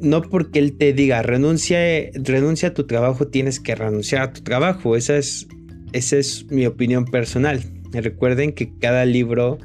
No 0.00 0.20
porque 0.20 0.58
él 0.58 0.76
te 0.76 0.92
diga 0.92 1.22
renuncia, 1.22 1.78
renuncia 2.14 2.68
a 2.68 2.74
tu 2.74 2.86
trabajo, 2.86 3.26
tienes 3.28 3.58
que 3.58 3.74
renunciar 3.74 4.22
a 4.22 4.32
tu 4.34 4.42
trabajo. 4.42 4.96
Esa 4.96 5.16
es, 5.16 5.48
esa 5.92 6.18
es 6.18 6.44
mi 6.50 6.66
opinión 6.66 7.06
personal. 7.06 7.62
Recuerden 7.92 8.52
que 8.52 8.70
cada 8.78 9.06
libro 9.06 9.58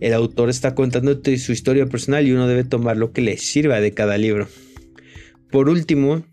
el 0.00 0.14
autor 0.14 0.48
está 0.48 0.74
contando 0.74 1.20
su 1.36 1.52
historia 1.52 1.86
personal 1.86 2.26
y 2.26 2.32
uno 2.32 2.48
debe 2.48 2.64
tomar 2.64 2.96
lo 2.96 3.12
que 3.12 3.20
le 3.20 3.36
sirva 3.36 3.80
de 3.80 3.92
cada 3.92 4.16
libro. 4.16 4.48
Por 5.50 5.68
último, 5.68 6.24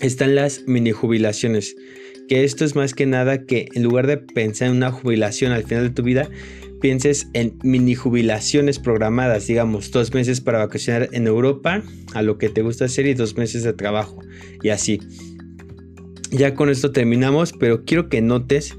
están 0.00 0.34
las 0.34 0.64
mini 0.66 0.90
jubilaciones 0.90 1.76
que 2.28 2.44
esto 2.44 2.64
es 2.64 2.74
más 2.74 2.94
que 2.94 3.06
nada 3.06 3.44
que 3.44 3.68
en 3.74 3.82
lugar 3.82 4.06
de 4.06 4.18
pensar 4.18 4.68
en 4.68 4.76
una 4.76 4.90
jubilación 4.90 5.52
al 5.52 5.64
final 5.64 5.84
de 5.84 5.90
tu 5.90 6.02
vida, 6.02 6.28
pienses 6.80 7.28
en 7.32 7.58
mini 7.62 7.94
jubilaciones 7.94 8.78
programadas, 8.78 9.46
digamos, 9.46 9.90
dos 9.90 10.12
meses 10.12 10.40
para 10.40 10.58
vacacionar 10.58 11.08
en 11.12 11.26
Europa, 11.26 11.82
a 12.14 12.22
lo 12.22 12.38
que 12.38 12.48
te 12.48 12.62
gusta 12.62 12.86
hacer, 12.86 13.06
y 13.06 13.14
dos 13.14 13.36
meses 13.36 13.62
de 13.62 13.72
trabajo, 13.72 14.20
y 14.62 14.68
así. 14.70 15.00
Ya 16.30 16.54
con 16.54 16.70
esto 16.70 16.92
terminamos, 16.92 17.52
pero 17.52 17.84
quiero 17.84 18.08
que 18.08 18.20
notes 18.20 18.76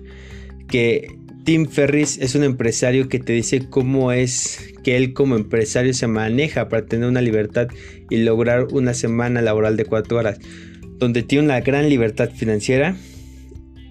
que 0.68 1.18
Tim 1.46 1.68
Ferris 1.68 2.18
es 2.18 2.36
un 2.36 2.44
empresario 2.44 3.08
que 3.08 3.20
te 3.20 3.34
dice 3.34 3.68
cómo 3.70 4.12
es 4.12 4.74
que 4.84 4.98
él 4.98 5.14
como 5.14 5.36
empresario 5.36 5.94
se 5.94 6.08
maneja 6.08 6.68
para 6.68 6.86
tener 6.86 7.08
una 7.08 7.22
libertad 7.22 7.68
y 8.10 8.18
lograr 8.18 8.68
una 8.72 8.94
semana 8.94 9.42
laboral 9.42 9.78
de 9.78 9.86
cuatro 9.86 10.18
horas, 10.18 10.40
donde 10.98 11.24
tiene 11.24 11.46
una 11.46 11.62
gran 11.62 11.90
libertad 11.90 12.30
financiera 12.32 12.98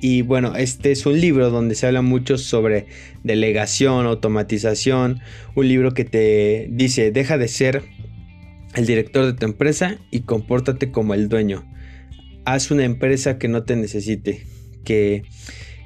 y 0.00 0.22
bueno, 0.22 0.54
este 0.56 0.92
es 0.92 1.06
un 1.06 1.20
libro 1.20 1.50
donde 1.50 1.74
se 1.74 1.86
habla 1.86 2.02
mucho 2.02 2.38
sobre 2.38 2.86
delegación, 3.22 4.06
automatización, 4.06 5.20
un 5.54 5.68
libro 5.68 5.94
que 5.94 6.04
te 6.04 6.68
dice, 6.70 7.10
deja 7.10 7.38
de 7.38 7.48
ser 7.48 7.82
el 8.74 8.86
director 8.86 9.24
de 9.24 9.32
tu 9.32 9.46
empresa 9.46 9.98
y 10.10 10.20
compórtate 10.20 10.90
como 10.90 11.14
el 11.14 11.28
dueño. 11.28 11.64
Haz 12.44 12.70
una 12.70 12.84
empresa 12.84 13.38
que 13.38 13.48
no 13.48 13.64
te 13.64 13.74
necesite, 13.74 14.42
que, 14.84 15.22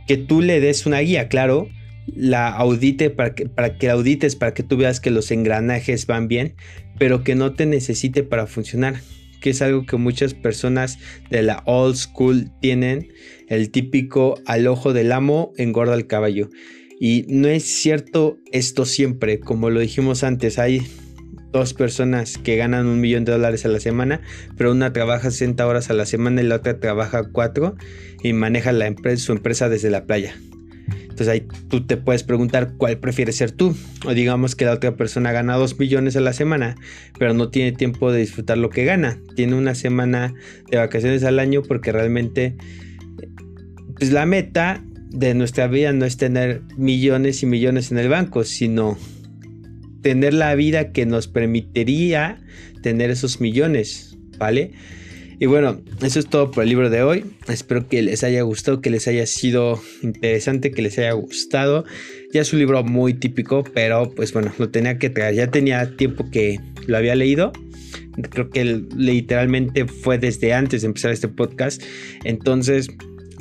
que 0.06 0.16
tú 0.16 0.42
le 0.42 0.60
des 0.60 0.86
una 0.86 0.98
guía, 1.00 1.28
claro, 1.28 1.68
la 2.06 2.48
audite 2.48 3.10
para 3.10 3.34
que, 3.34 3.46
para 3.46 3.78
que 3.78 3.88
audites, 3.88 4.34
para 4.34 4.54
que 4.54 4.62
tú 4.62 4.76
veas 4.76 5.00
que 5.00 5.10
los 5.10 5.30
engranajes 5.30 6.06
van 6.06 6.26
bien, 6.26 6.54
pero 6.98 7.22
que 7.22 7.34
no 7.34 7.52
te 7.52 7.64
necesite 7.64 8.24
para 8.24 8.46
funcionar 8.46 8.96
que 9.40 9.50
es 9.50 9.62
algo 9.62 9.86
que 9.86 9.96
muchas 9.96 10.34
personas 10.34 10.98
de 11.30 11.42
la 11.42 11.62
old 11.64 11.96
school 11.96 12.50
tienen, 12.60 13.08
el 13.50 13.70
típico 13.70 14.40
al 14.46 14.66
ojo 14.66 14.94
del 14.94 15.12
amo 15.12 15.52
engorda 15.58 15.94
el 15.94 16.06
caballo. 16.06 16.48
Y 16.98 17.26
no 17.28 17.48
es 17.48 17.64
cierto 17.64 18.38
esto 18.52 18.86
siempre, 18.86 19.40
como 19.40 19.68
lo 19.68 19.80
dijimos 19.80 20.22
antes, 20.22 20.58
hay 20.58 20.82
dos 21.52 21.74
personas 21.74 22.38
que 22.38 22.56
ganan 22.56 22.86
un 22.86 23.00
millón 23.00 23.24
de 23.24 23.32
dólares 23.32 23.64
a 23.64 23.68
la 23.68 23.80
semana, 23.80 24.20
pero 24.56 24.70
una 24.70 24.92
trabaja 24.92 25.30
60 25.30 25.66
horas 25.66 25.90
a 25.90 25.94
la 25.94 26.06
semana 26.06 26.42
y 26.42 26.46
la 26.46 26.56
otra 26.56 26.78
trabaja 26.78 27.24
4 27.24 27.74
y 28.22 28.32
maneja 28.32 28.70
la 28.72 28.86
empresa, 28.86 29.24
su 29.24 29.32
empresa 29.32 29.68
desde 29.68 29.90
la 29.90 30.04
playa. 30.04 30.34
Entonces 31.02 31.28
ahí 31.28 31.48
tú 31.68 31.86
te 31.86 31.96
puedes 31.96 32.22
preguntar 32.22 32.74
cuál 32.76 32.98
prefieres 32.98 33.36
ser 33.36 33.50
tú. 33.50 33.74
O 34.06 34.14
digamos 34.14 34.54
que 34.54 34.64
la 34.64 34.72
otra 34.72 34.96
persona 34.96 35.32
gana 35.32 35.56
2 35.56 35.78
millones 35.78 36.16
a 36.16 36.20
la 36.20 36.32
semana, 36.32 36.76
pero 37.18 37.34
no 37.34 37.50
tiene 37.50 37.72
tiempo 37.72 38.12
de 38.12 38.20
disfrutar 38.20 38.58
lo 38.58 38.70
que 38.70 38.84
gana. 38.84 39.18
Tiene 39.34 39.56
una 39.56 39.74
semana 39.74 40.34
de 40.70 40.78
vacaciones 40.78 41.24
al 41.24 41.38
año 41.38 41.62
porque 41.62 41.92
realmente 41.92 42.56
pues 44.00 44.12
la 44.12 44.24
meta 44.24 44.82
de 45.10 45.34
nuestra 45.34 45.66
vida 45.68 45.92
no 45.92 46.06
es 46.06 46.16
tener 46.16 46.62
millones 46.78 47.42
y 47.42 47.46
millones 47.46 47.92
en 47.92 47.98
el 47.98 48.08
banco, 48.08 48.44
sino 48.44 48.96
tener 50.00 50.32
la 50.32 50.54
vida 50.54 50.90
que 50.92 51.04
nos 51.04 51.28
permitiría 51.28 52.40
tener 52.82 53.10
esos 53.10 53.42
millones, 53.42 54.16
¿vale? 54.38 54.72
Y 55.38 55.44
bueno, 55.44 55.82
eso 56.02 56.18
es 56.18 56.26
todo 56.26 56.50
por 56.50 56.62
el 56.62 56.70
libro 56.70 56.88
de 56.88 57.02
hoy. 57.02 57.24
Espero 57.46 57.88
que 57.88 58.00
les 58.00 58.24
haya 58.24 58.40
gustado, 58.40 58.80
que 58.80 58.88
les 58.88 59.06
haya 59.06 59.26
sido 59.26 59.82
interesante, 60.02 60.70
que 60.70 60.80
les 60.80 60.98
haya 60.98 61.12
gustado. 61.12 61.84
Ya 62.32 62.40
es 62.40 62.52
un 62.54 62.58
libro 62.58 62.82
muy 62.82 63.12
típico, 63.12 63.64
pero 63.74 64.10
pues 64.14 64.32
bueno, 64.32 64.50
lo 64.58 64.70
tenía 64.70 64.98
que 64.98 65.10
traer. 65.10 65.34
Ya 65.34 65.50
tenía 65.50 65.94
tiempo 65.96 66.30
que 66.30 66.58
lo 66.86 66.96
había 66.96 67.14
leído. 67.14 67.52
Creo 68.30 68.48
que 68.48 68.64
literalmente 68.96 69.86
fue 69.86 70.18
desde 70.18 70.54
antes 70.54 70.82
de 70.82 70.88
empezar 70.88 71.10
este 71.10 71.28
podcast. 71.28 71.82
Entonces, 72.24 72.88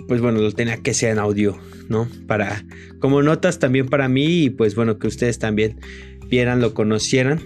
pues 0.10 0.22
bueno, 0.22 0.42
lo 0.42 0.52
tenía 0.52 0.78
que 0.78 0.96
ser 0.96 1.12
en 1.12 1.20
audio, 1.20 1.56
¿no? 1.88 2.10
Para, 2.26 2.66
como 2.98 3.22
notas 3.22 3.60
también 3.60 3.88
para 3.88 4.10
mí 4.10 4.46
y 4.46 4.50
pues 4.50 4.74
bueno, 4.74 4.98
que 4.98 5.06
ustedes 5.06 5.38
también 5.38 5.80
vieran, 6.28 6.62
lo 6.62 6.74
conocieran. 6.74 7.40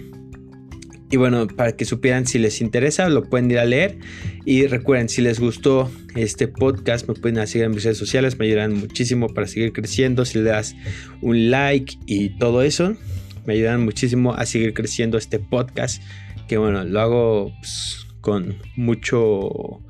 Y 1.10 1.18
bueno, 1.18 1.46
para 1.46 1.76
que 1.76 1.84
supieran 1.84 2.26
si 2.26 2.38
les 2.38 2.62
interesa, 2.62 3.10
lo 3.10 3.28
pueden 3.28 3.50
ir 3.50 3.58
a 3.58 3.66
leer. 3.66 3.98
Y 4.46 4.66
recuerden, 4.66 5.10
si 5.10 5.20
les 5.20 5.40
gustó 5.40 5.92
este 6.16 6.48
podcast, 6.48 7.06
me 7.06 7.14
pueden 7.14 7.46
seguir 7.46 7.66
en 7.66 7.72
mis 7.72 7.84
redes 7.84 7.98
sociales, 7.98 8.38
me 8.38 8.46
ayudan 8.46 8.72
muchísimo 8.72 9.28
para 9.28 9.46
seguir 9.46 9.74
creciendo. 9.74 10.24
Si 10.24 10.38
le 10.38 10.44
das 10.44 10.74
un 11.20 11.50
like 11.50 11.98
y 12.06 12.30
todo 12.38 12.62
eso, 12.62 12.96
me 13.44 13.52
ayudan 13.52 13.84
muchísimo 13.84 14.32
a 14.32 14.46
seguir 14.46 14.72
creciendo 14.72 15.18
este 15.18 15.38
podcast. 15.38 16.02
Que 16.48 16.56
bueno, 16.56 16.82
lo 16.82 17.00
hago 17.00 17.52
pues, 17.60 18.06
con 18.22 18.56
mucho 18.74 19.82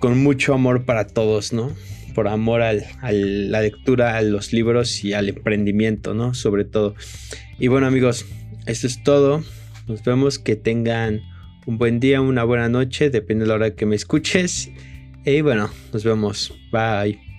con 0.00 0.20
mucho 0.20 0.54
amor 0.54 0.84
para 0.84 1.06
todos, 1.06 1.52
¿no? 1.52 1.70
Por 2.14 2.26
amor 2.26 2.62
a 2.62 2.72
la 2.72 3.62
lectura, 3.62 4.16
a 4.16 4.22
los 4.22 4.52
libros 4.52 5.04
y 5.04 5.12
al 5.12 5.28
emprendimiento, 5.28 6.12
¿no? 6.14 6.34
Sobre 6.34 6.64
todo. 6.64 6.96
Y 7.60 7.68
bueno 7.68 7.86
amigos, 7.86 8.26
esto 8.66 8.88
es 8.88 9.02
todo. 9.04 9.44
Nos 9.86 10.02
vemos, 10.02 10.38
que 10.38 10.56
tengan 10.56 11.20
un 11.66 11.78
buen 11.78 12.00
día, 12.00 12.20
una 12.20 12.42
buena 12.42 12.68
noche, 12.68 13.10
depende 13.10 13.44
de 13.44 13.48
la 13.48 13.54
hora 13.54 13.74
que 13.76 13.86
me 13.86 13.94
escuches. 13.94 14.70
Y 15.24 15.42
bueno, 15.42 15.70
nos 15.92 16.02
vemos. 16.02 16.52
Bye. 16.72 17.29